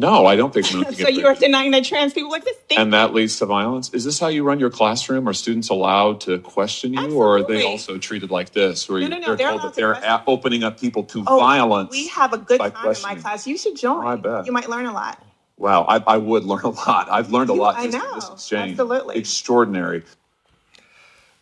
[0.00, 2.58] No, I don't think so you are denying that trans people exist?
[2.68, 3.92] Thank And that leads to violence.
[3.92, 5.28] Is this how you run your classroom?
[5.28, 9.08] Are students allowed to question you, or are they also treated like this, where No,
[9.08, 11.90] no, no, they're, they're told that they're a- opening up people to Oh, violence?
[11.92, 13.46] We have a good time in my class.
[13.46, 14.06] You should join.
[14.06, 14.46] I bet.
[14.46, 15.22] You might learn a lot.
[15.58, 17.10] Wow, I, I would learn a lot.
[17.10, 18.14] I've learned a You- lot I just in know.
[18.14, 18.70] this exchange.
[18.70, 19.16] Absolutely.
[19.18, 20.02] Extraordinary.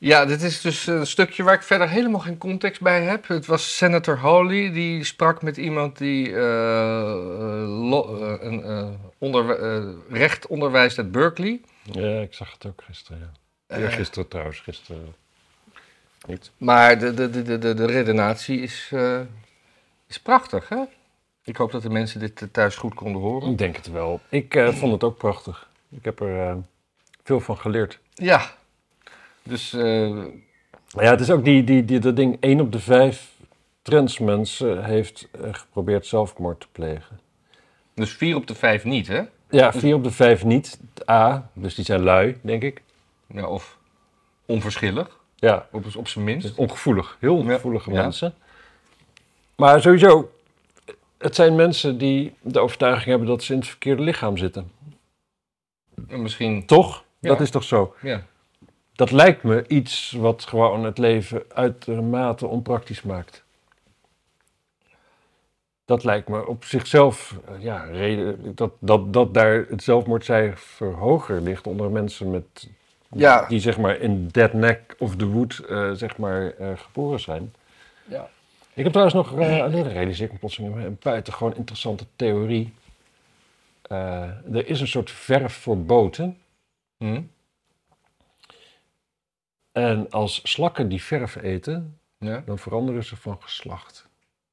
[0.01, 3.29] Ja, dit is dus een stukje waar ik verder helemaal geen context bij heb.
[3.29, 6.43] Het was Senator Hawley die sprak met iemand die eh,
[7.91, 9.59] lo- eh, een, onder,
[10.11, 11.61] recht onderwijst at Berkeley.
[11.83, 13.33] Ja, ik zag het ook gisteren,
[13.67, 13.89] ja.
[13.91, 15.15] Gisteren trouwens, gisteren
[16.27, 16.51] niet.
[16.57, 18.93] Maar de, de, de, de, de, de redenatie is,
[20.07, 20.83] is prachtig, hè?
[21.45, 23.51] Ik hoop dat de mensen dit thuis goed konden horen.
[23.51, 24.21] Ik denk het wel.
[24.29, 25.69] Ik vond het ook prachtig.
[25.91, 26.57] Ik heb er
[27.25, 27.99] veel van geleerd.
[28.15, 28.57] Ja.
[29.49, 30.09] Dus eh,
[30.87, 33.33] ja, het is ook die, die, die, dat ding, één op de vijf
[33.83, 37.21] transmensen heeft eh, geprobeerd zelfmoord te plegen.
[37.95, 39.23] dus vier op de vijf niet, hè?
[39.51, 40.81] Ja, vier op de vijf niet.
[41.11, 42.83] A, dus die zijn lui, denk ik.
[43.27, 43.79] Ja, of
[44.47, 46.55] onverschillig, Ja, op, op zijn minst.
[46.55, 47.17] ongevoelig.
[47.21, 48.03] Heel ongevoelige Ja.
[48.03, 48.35] mensen.
[49.57, 50.31] Maar sowieso,
[51.19, 54.71] het zijn mensen die de overtuiging hebben dat ze in het verkeerde lichaam zitten.
[56.09, 57.05] En misschien, Toch?
[57.19, 57.29] Ja.
[57.29, 57.95] Dat is toch zo?
[58.03, 58.23] ja.
[58.99, 63.45] Dat lijkt me iets wat gewoon het leven uitermate onpraktisch maakt.
[65.85, 71.41] Dat lijkt me op zichzelf, eh, ja, reden, dat, dat, dat daar het zelfmoordcijfer hoger
[71.41, 72.69] ligt onder mensen met,
[73.09, 73.47] Ja.
[73.49, 77.55] die zeg maar in that neck of the wood eh, zeg maar, eh, geboren zijn.
[78.05, 78.29] Ja.
[78.75, 82.73] Ik heb trouwens nog, uh, alleen realiseer ik me plotseling, een buitengewoon interessante theorie.
[83.89, 86.39] Er is een soort verf voor boten.
[86.97, 87.21] Hm?
[89.79, 92.43] En als slakken die verf eten, Ja?
[92.47, 94.09] dan veranderen ze van geslacht.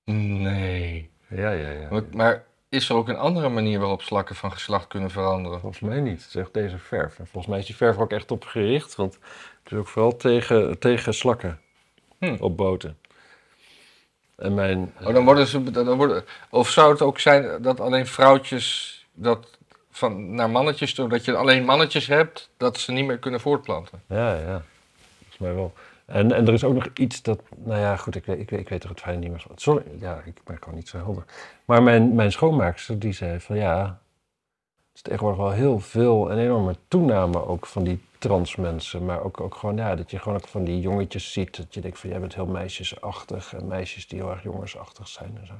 [0.05, 1.09] Nee.
[1.27, 1.87] Ja, ja, ja.
[1.89, 5.59] Maar, maar is er ook een andere manier waarop slakken van geslacht kunnen veranderen?
[5.59, 6.33] Volgens mij niet.
[6.35, 7.19] Echt deze verf.
[7.19, 8.95] En volgens mij is die verf er ook echt op gericht.
[8.95, 9.13] Want
[9.63, 11.59] het is ook vooral tegen, tegen slakken
[12.19, 12.35] Hm.
[12.39, 12.97] op boten.
[14.35, 14.93] En mijn...
[15.01, 19.57] Oh, dan worden ze, dan worden, of zou het ook zijn dat alleen vrouwtjes dat
[19.91, 24.01] van, naar mannetjes, doordat je alleen mannetjes hebt, dat ze niet meer kunnen voortplanten?
[24.07, 24.63] Ja, ja.
[25.37, 25.73] Volgens wel.
[26.05, 27.41] En, en er is ook nog iets dat...
[27.55, 29.45] Nou ja, goed, ik weet, ik ik weet er het fijn niet meer.
[29.55, 31.23] Sorry, ja, ik ben gewoon niet zo helder.
[31.65, 33.99] Maar mijn, mijn schoonmaakster, die zei van ja...
[34.87, 39.05] Het is tegenwoordig wel heel veel, een enorme toename ook van die trans mensen.
[39.05, 41.57] Maar ook, ook gewoon, ja, dat je gewoon ook van die jongetjes ziet.
[41.57, 43.53] Dat je denkt van, jij bent heel meisjesachtig.
[43.53, 45.53] En meisjes die heel erg jongensachtig zijn en zo.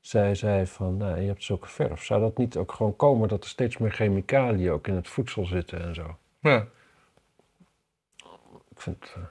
[0.00, 2.04] Zij zei van, nou, je hebt zulke verf.
[2.04, 5.44] Zou dat niet ook gewoon komen dat er steeds meer chemicaliën ook in het voedsel
[5.44, 6.16] zitten en zo?
[6.40, 6.66] Ja.
[8.78, 9.22] Ik, vind, eh,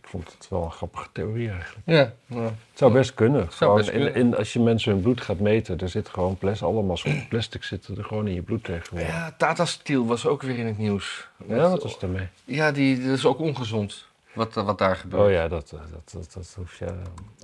[0.00, 1.86] ik vond het wel een grappige theorie eigenlijk.
[1.86, 2.12] Ja.
[2.26, 2.42] ja.
[2.42, 3.46] Het zou best kunnen.
[3.46, 4.14] Best in, kunnen.
[4.14, 7.96] in, als je mensen hun bloed gaat meten, er zit gewoon plastic, allemaal plastic zitten
[7.96, 9.08] er gewoon in je bloed tegenwoordig.
[9.08, 11.28] Ja, Tata Steel was ook weer in het nieuws.
[11.46, 12.28] Ja, wat was ermee?
[12.44, 15.22] Ja, die, dat is ook ongezond, wat, wat daar gebeurt.
[15.22, 16.86] Oh ja, dat, eh, dat, dat, dat hoef je.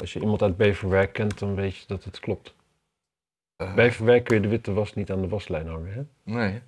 [0.01, 2.55] Als je iemand uit Beverwijk kent, dan weet je dat het klopt.
[3.57, 5.93] Eh, Beverwijk kun je de witte was niet aan de waslijn hangen.
[5.93, 6.33] Hè?
[6.33, 6.61] nee.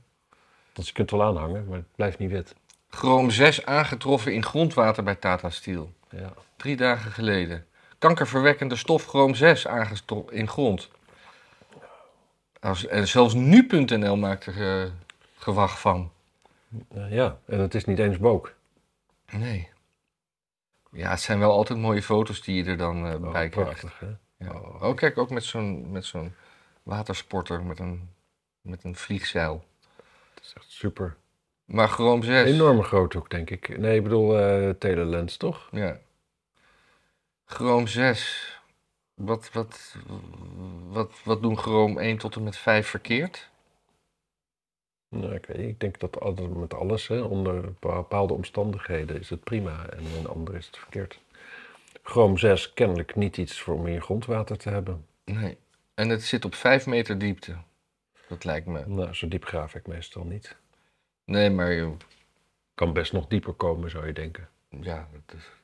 [0.74, 2.54] Want je kunt het wel aanhangen, maar het blijft niet wit.
[2.94, 5.92] Chroom 6 aangetroffen in grondwater bij Tata Steel.
[6.10, 6.32] Ja.
[6.56, 7.66] Drie dagen geleden.
[7.98, 10.90] Kankerverwekkende stof chroom 6 aangetroffen in grond.
[12.60, 14.90] Als, en zelfs nu.nl maakt er eh,
[15.36, 16.12] gewacht van.
[16.94, 18.54] Eh, ja, en het is niet eens book.
[19.32, 19.68] Nee.
[20.92, 23.70] Ja, het zijn wel altijd mooie foto's die je er dan eh, Oh, bij krijgt.
[23.80, 24.06] prachtig, hè?
[24.46, 24.52] Ja.
[24.52, 24.82] Oh.
[24.82, 26.34] Oh, kijk, ook met zo'n, met zo'n
[26.82, 28.10] watersporter met een,
[28.60, 29.64] met een vliegzeil.
[30.34, 31.16] Het is echt super.
[31.64, 32.50] Maar chroom 6.
[32.50, 33.78] Enorme groot ook, denk ik.
[33.78, 35.68] Nee, ik bedoel eh telelens, toch?
[35.72, 35.98] Ja.
[37.44, 38.52] Chroom 6.
[39.14, 39.94] Wat, wat,
[40.88, 43.50] wat, wat doen Chroom 1 tot en met 5 verkeerd?
[45.08, 49.88] Nou, ik, weet, ik denk dat met alles, hè, onder bepaalde omstandigheden, is het prima.
[49.88, 51.20] En in andere is het verkeerd.
[52.02, 55.06] Chroom 6, kennelijk niet iets voor je grondwater te hebben.
[55.24, 55.56] Nee.
[55.94, 57.56] En het zit op 5 meter diepte.
[58.28, 58.86] Dat lijkt me.
[58.86, 60.56] Nou, zo diep graaf ik meestal niet.
[61.24, 61.90] Nee, maar
[62.74, 64.48] Kan best nog dieper komen, zou je denken.
[64.68, 65.08] ja,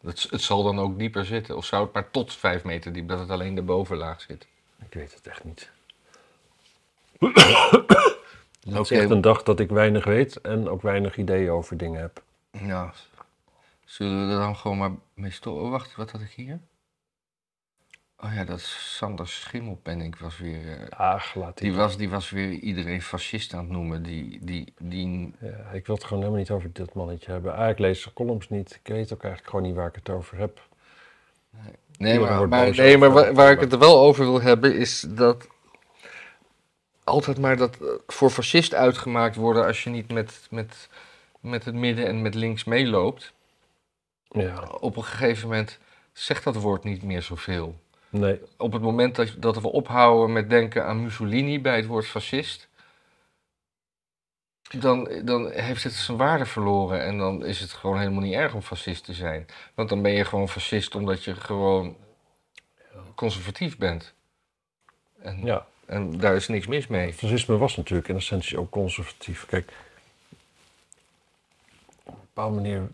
[0.02, 1.56] het, zal dan ook dieper zitten.
[1.56, 4.46] Of zou het maar tot 5 meter diep, dat het alleen de bovenlaag zit?
[4.84, 5.70] Ik weet het echt niet.
[8.60, 12.00] Het is echt een dag dat ik weinig weet en ook weinig ideeën over dingen
[12.00, 12.22] heb.
[12.50, 12.92] Ja.
[13.84, 15.64] Zullen we er dan gewoon maar mee stoppen?
[15.64, 16.60] Oh, wacht, wat had ik hier?
[18.22, 20.78] Oh ja, dat Sander Schimmelpenninck was weer...
[20.78, 21.68] eh, Ach, laat die.
[21.70, 24.02] Die was, die was weer iedereen fascist aan het noemen.
[24.02, 25.34] Die, die, die...
[25.40, 27.54] Ja, ik wil het gewoon helemaal niet over dit mannetje hebben.
[27.54, 28.80] Ah, ik lees de columns niet.
[28.82, 30.60] Ik weet ook eigenlijk gewoon niet waar ik het over heb.
[31.98, 34.40] Nee, maar, maar, boos nee, maar over- waar, waar ik het er wel over wil
[34.40, 35.46] hebben is dat
[37.04, 40.88] altijd maar dat eh, voor fascist uitgemaakt worden als je niet met, met,
[41.40, 43.32] met het midden en met links meeloopt.
[44.28, 45.78] Ja, Op een gegeven moment
[46.12, 47.78] zegt dat woord niet meer zoveel.
[48.10, 48.40] Nee.
[48.56, 52.68] Op het moment dat, dat we ophouden met denken aan Mussolini bij het woord fascist,
[54.78, 58.54] dan, dan heeft het zijn waarde verloren en dan is het gewoon helemaal niet erg
[58.54, 59.46] om fascist te zijn.
[59.74, 61.96] Want dan ben je gewoon fascist omdat je gewoon
[63.14, 64.14] conservatief bent.
[65.18, 67.12] En, Ja, en daar is niks mis mee.
[67.14, 69.46] fascisme was natuurlijk in essentie ook conservatief.
[69.46, 69.72] Kijk,
[72.04, 72.90] op een bepaalde manier.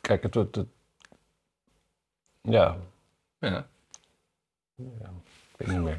[0.00, 0.34] Kijk, het.
[0.34, 0.68] het, het-
[2.40, 2.78] ja,
[3.38, 3.66] Ja.
[4.76, 5.98] Ik weet niet meer.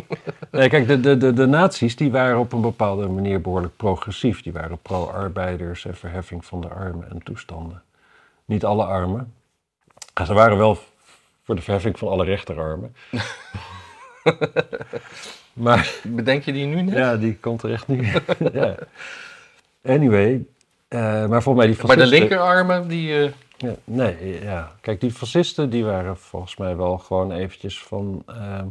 [0.50, 4.42] nee, kijk, de, de, de, de nazi's die waren op een bepaalde manier behoorlijk progressief.
[4.42, 7.82] Die waren pro-arbeiders en verheffing van de armen en toestanden.
[8.44, 9.32] Niet alle armen.
[10.14, 10.78] Ja, ze waren wel
[11.42, 12.94] voor de verheffing van alle rechterarmen.
[15.52, 16.94] maar Bedenk je die nu net?
[16.94, 18.20] ja, die komt er echt niet
[18.52, 18.74] ja.
[19.84, 20.44] Anyway,
[20.88, 23.24] eh, maar volgens mij die Maar de linkerarmen, die...
[23.24, 23.30] eh,
[23.64, 24.72] Ja, nee, ja.
[24.80, 28.22] Kijk, die fascisten die waren volgens mij wel gewoon eventjes van...
[28.26, 28.66] ehm,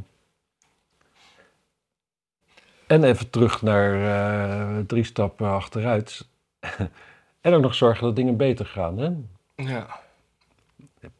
[2.87, 6.27] en even terug naar eh, drie stappen achteruit.
[7.41, 8.97] en ook nog zorgen dat dingen beter gaan.
[8.97, 9.09] Hè?
[9.55, 10.01] ja.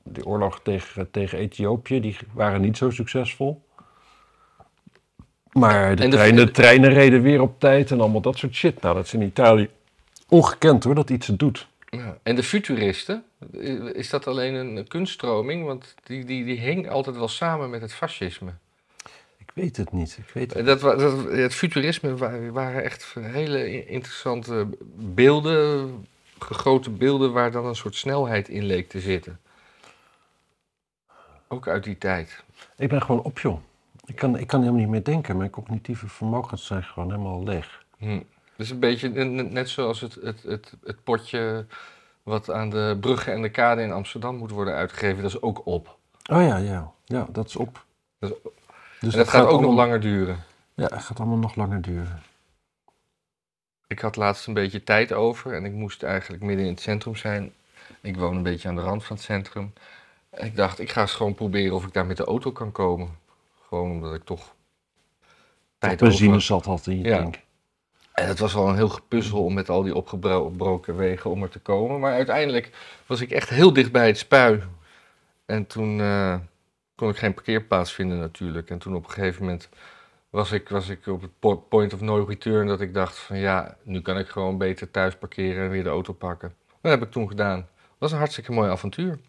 [0.04, 3.62] Die oorlog tegen, tegen Ethiopië, die waren niet zo succesvol.
[5.52, 8.82] Maar de, de- treinen, de treinen reden weer op tijd en allemaal dat soort shit.
[8.82, 9.70] Nou, dat is in Italië
[10.28, 11.68] ongekend hoor, dat iets doet.
[11.90, 12.18] Ja.
[12.24, 13.24] En de futuristen,
[13.94, 15.66] is dat alleen een kunststroming?
[15.66, 18.54] Want die, die, die hing altijd wel samen met het fascisme.
[19.38, 20.18] Ik weet het niet.
[20.18, 26.08] Ik weet het Dat, dat, het futurisme wa- waren echt hele interessante beelden,
[26.40, 29.40] gegoten beelden waar dan een soort snelheid in leek te zitten.
[31.48, 32.44] Ook uit die tijd.
[32.78, 33.60] Ik ben gewoon op, joh.
[34.06, 35.38] Ik kan, ik kan helemaal niet meer denken.
[35.38, 37.84] Mijn cognitieve vermogens zijn gewoon helemaal leeg.
[37.98, 38.22] Hm.
[38.56, 41.66] Dus een beetje net zoals het, het, het, het potje
[42.24, 45.22] wat aan de bruggen en de kade in Amsterdam moet worden uitgegeven.
[45.22, 45.98] Dat is ook op.
[46.32, 46.92] Oh ja, ja.
[47.06, 47.84] Ja, dat is op.
[48.20, 48.52] Dat is-
[49.00, 50.44] Dus en dat gaat ook nog langer duren.
[50.74, 52.22] Ja, het gaat allemaal nog langer duren.
[53.88, 57.16] Ik had laatst een beetje tijd over en ik moest eigenlijk midden in het centrum
[57.16, 57.54] zijn.
[58.02, 59.74] Ik woon een beetje aan de rand van het centrum.
[60.30, 62.72] En ik dacht, ik ga eens gewoon proberen of ik daar met de auto kan
[62.72, 63.10] komen.
[63.68, 64.54] Gewoon omdat ik toch
[65.78, 67.18] tijd over Benzine zat had in je Ja.
[67.18, 67.40] tank.
[68.14, 71.50] En het was wel een heel gepuzzel om met al die opgebroken wegen om er
[71.50, 72.00] te komen.
[72.00, 72.72] Maar uiteindelijk
[73.08, 74.64] was ik echt heel dicht bij het spui.
[75.46, 76.36] En toen eh,
[76.96, 78.70] kon ik geen parkeerplaats vinden natuurlijk.
[78.70, 79.70] En toen op een gegeven moment
[80.30, 83.38] was ik, was ik op het po- point of no return dat ik dacht van
[83.38, 86.56] ja, nu kan ik gewoon beter thuis parkeren en weer de auto pakken.
[86.82, 87.60] Dat heb ik toen gedaan.
[87.60, 89.20] Dat was een hartstikke mooi avontuur.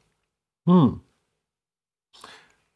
[0.62, 1.02] Hmm.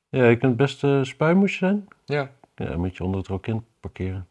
[0.08, 1.88] Ja, je kunt best uh, spuimoes zijn.
[2.04, 4.28] Ja, Ja, dan moet je onder het rokin parkeren.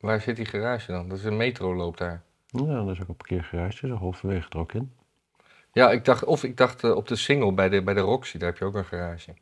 [0.00, 1.08] Waar zit die garage dan?
[1.08, 2.22] Dat is een metro loopt daar.
[2.46, 4.92] Ja, dat is ook een parkeergarage, zo halverwege het rokin.
[5.72, 8.38] Ja, ik dacht, of ik dacht eh, op de single bij de, bij de Roxy,
[8.38, 9.34] daar heb je ook een garage.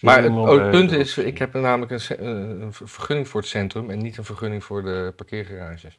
[0.00, 3.40] Maar het, oh, het punt is, ik heb namelijk een, eh, een ver- vergunning voor
[3.40, 5.98] het centrum en niet een vergunning voor de parkeergarages.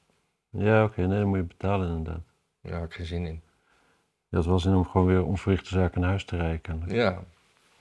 [0.50, 2.24] Ja, oké, nee, dan moet je betalen inderdaad.
[2.62, 3.42] Daar heb ik geen zin in.
[4.30, 6.84] Had wel zin om gewoon weer onverrichte zaken naar huis te rijden.
[6.88, 7.24] Ja,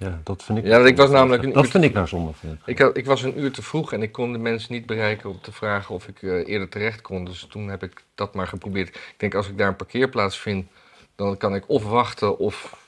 [0.03, 0.65] Ja, dat vind ik...
[0.65, 2.33] Ja, ik was namelijk een Dat uur vind ik nou zonde
[2.65, 5.41] ik, ik was een uur te vroeg en ik kon de mensen niet bereiken om
[5.41, 7.25] te vragen of ik eh, eerder terecht kon.
[7.25, 8.89] Dus toen heb ik dat maar geprobeerd.
[8.89, 10.67] Ik denk, als ik daar een parkeerplaats vind,
[11.15, 12.81] dan kan ik of wachten of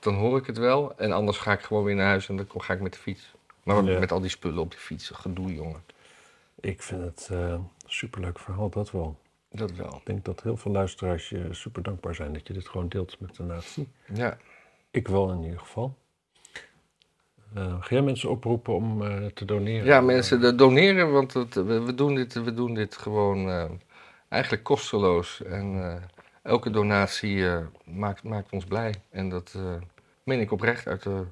[0.00, 0.92] dan hoor ik het wel.
[0.96, 3.34] En anders ga ik gewoon weer naar huis en dan ga ik met de fiets.
[3.62, 3.98] Maar Ja.
[3.98, 5.82] met al die spullen op die fiets, gedoe jongen.
[6.60, 9.18] Ik vind het eh superleuk verhaal, dat wel.
[9.50, 9.96] Dat wel.
[9.96, 13.20] Ik denk dat heel veel luisteraars je super dankbaar zijn dat je dit gewoon deelt
[13.20, 13.88] met de natie.
[14.14, 14.36] Ja.
[14.90, 15.96] Ik wel in ieder geval.
[17.54, 19.86] Eh, ga jij mensen oproepen om eh, te doneren?
[19.86, 23.64] Ja, mensen doneren, want het, we, we doen dit, we doen dit gewoon eh,
[24.28, 25.42] eigenlijk kosteloos.
[25.42, 25.98] En
[26.42, 27.44] elke donatie
[27.84, 28.94] maakt, maakt ons blij.
[29.10, 29.58] En dat
[30.22, 31.24] meen ik oprecht uit de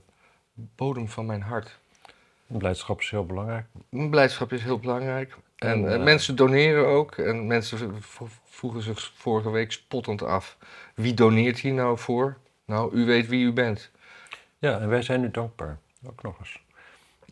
[0.54, 1.78] bodem van mijn hart.
[2.46, 3.66] Blijdschap is heel belangrijk.
[3.88, 5.36] Mijn blijdschap is heel belangrijk.
[5.58, 7.16] En En, mensen doneren ook.
[7.16, 7.94] En mensen
[8.44, 10.56] vroegen zich vorige week spottend af.
[10.94, 12.36] Wie doneert hier nou voor?
[12.64, 13.90] Nou, u weet wie u bent.
[14.58, 15.78] Ja, en wij zijn nu dankbaar.
[16.08, 16.62] Ook nog eens.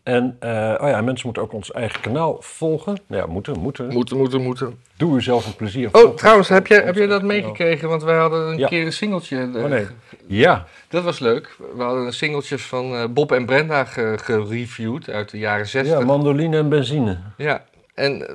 [0.03, 0.49] En eh,
[0.81, 2.97] oh ja, mensen moeten ook ons eigen kanaal volgen.
[3.07, 3.87] Ja, moeten, moeten.
[3.93, 4.79] Moeten, moeten, moeten.
[4.97, 5.89] Doe uzelf een plezier.
[5.91, 7.89] Oh, trouwens, heb je, heb je dat meegekregen?
[7.89, 8.67] Want wij hadden een Ja.
[8.67, 9.37] keer een singeltje.
[9.55, 9.85] eh, Oh nee.
[10.27, 11.55] Ja, Dat was leuk.
[11.75, 15.99] We hadden een singeltje van eh, Bob en Brenda ge- gereviewd uit de jaren 60.
[15.99, 17.19] ja, mandoline en benzine.
[17.37, 17.63] Ja,
[17.93, 18.27] en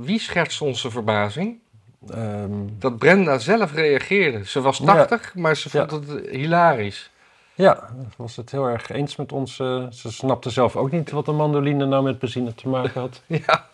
[0.00, 1.58] wie schetst onze verbazing?
[2.10, 4.44] Ehm, Dat Brenda zelf reageerde.
[4.46, 4.84] Ze was Ja.
[4.84, 5.98] 80, maar ze vond Ja.
[6.14, 7.10] het hilarisch.
[7.58, 9.58] Ja, was het heel erg eens met ons.
[9.58, 13.22] eh, ze snapte zelf ook niet wat een mandoline nou met benzine te maken had.
[13.46, 13.66] Ja.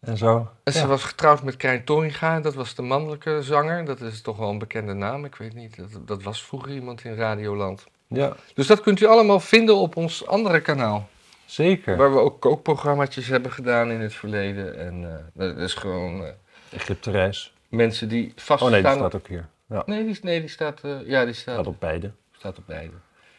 [0.00, 0.48] En zo.
[0.62, 0.86] En ze Ja.
[0.86, 2.40] was getrouwd met Krijn Torringa.
[2.40, 3.84] Dat was de mannelijke zanger.
[3.84, 5.24] Dat is toch wel een bekende naam.
[5.24, 5.76] Ik weet niet.
[5.76, 7.86] Dat, dat was vroeger iemand in Radioland.
[8.06, 11.08] Ja, Dus dat kunt u allemaal vinden op ons andere kanaal.
[11.44, 11.96] zeker.
[11.96, 14.78] Waar we ook kookprogramma's hebben gedaan in het verleden.
[14.78, 16.30] En eh, dat is gewoon eh,
[16.70, 17.52] Egypte reis.
[17.68, 19.46] mensen die vast Oh nee, die staat ook hier.
[19.68, 22.10] Ja, Nee, die, nee, die staat, eh, ja, die staat, staat op beide.
[22.38, 22.92] Staat op beide.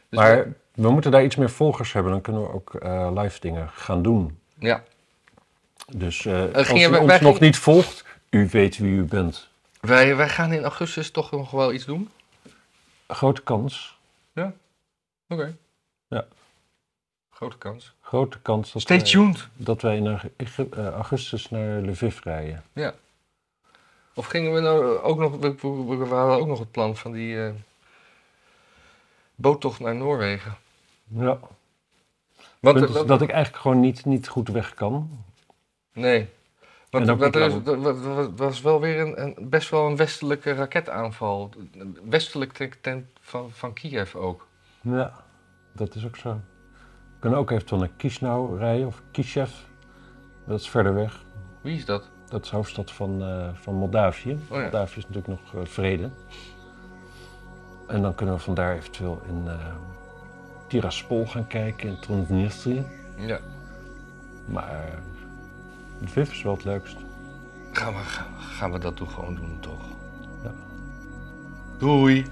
[0.09, 2.11] Dus Maar we- we moeten daar iets meer volgers hebben.
[2.11, 4.39] Dan kunnen we ook eh, live dingen gaan doen.
[4.57, 4.83] ja,
[5.95, 9.03] Dus eh, als gingen u we- ons nog gingen- niet volgt, u weet wie u
[9.03, 9.49] bent.
[9.81, 12.09] wij, wij gaan in augustus toch nog wel iets doen.
[13.07, 13.97] Grote kans.
[15.31, 15.55] Oké.
[16.07, 16.25] Ja.
[17.29, 17.93] Grote kans.
[18.01, 19.47] Grote kans dat, Stay wij, tuned.
[19.53, 20.07] dat wij in
[20.71, 22.63] eh, augustus naar Lviv rijden.
[24.13, 27.11] Of gingen we nou ook nog, we, we- we hadden ook nog het plan van
[27.11, 27.51] die eh,
[29.39, 30.55] boottocht naar Noorwegen.
[31.07, 31.39] Ja.
[32.59, 35.09] Want dat- dat ik eigenlijk gewoon niet, niet goed weg kan.
[35.93, 36.29] nee.
[36.89, 41.49] Want dat was wel weer een, een, best wel een westelijke raketaanval.
[42.09, 44.47] Westelijk ten, ten- van, van Kiev ook.
[44.81, 45.13] Ja,
[45.73, 46.29] dat is ook zo.
[47.13, 49.51] We kunnen ook eventueel naar Chisinau rijden of Kishev.
[50.47, 51.23] Dat is verder weg.
[51.61, 52.09] Wie is dat?
[52.29, 54.31] Dat is de hoofdstad van, eh, van Moldavië.
[54.31, 54.61] Oh ja.
[54.61, 56.09] Moldavië is natuurlijk nog eh, vrede.
[57.89, 59.53] En dan kunnen we vandaar eventueel in eh
[60.67, 62.85] Tiraspol gaan kijken, in Transnistrië.
[63.15, 63.39] Ja.
[64.45, 64.97] Maar eh,
[66.01, 66.97] Lviv is wel het leukst.
[67.71, 69.81] Gaan we, gaan, gaan we dat doen, gewoon doen, toch?
[70.43, 70.51] Ja.
[71.77, 72.25] Doei.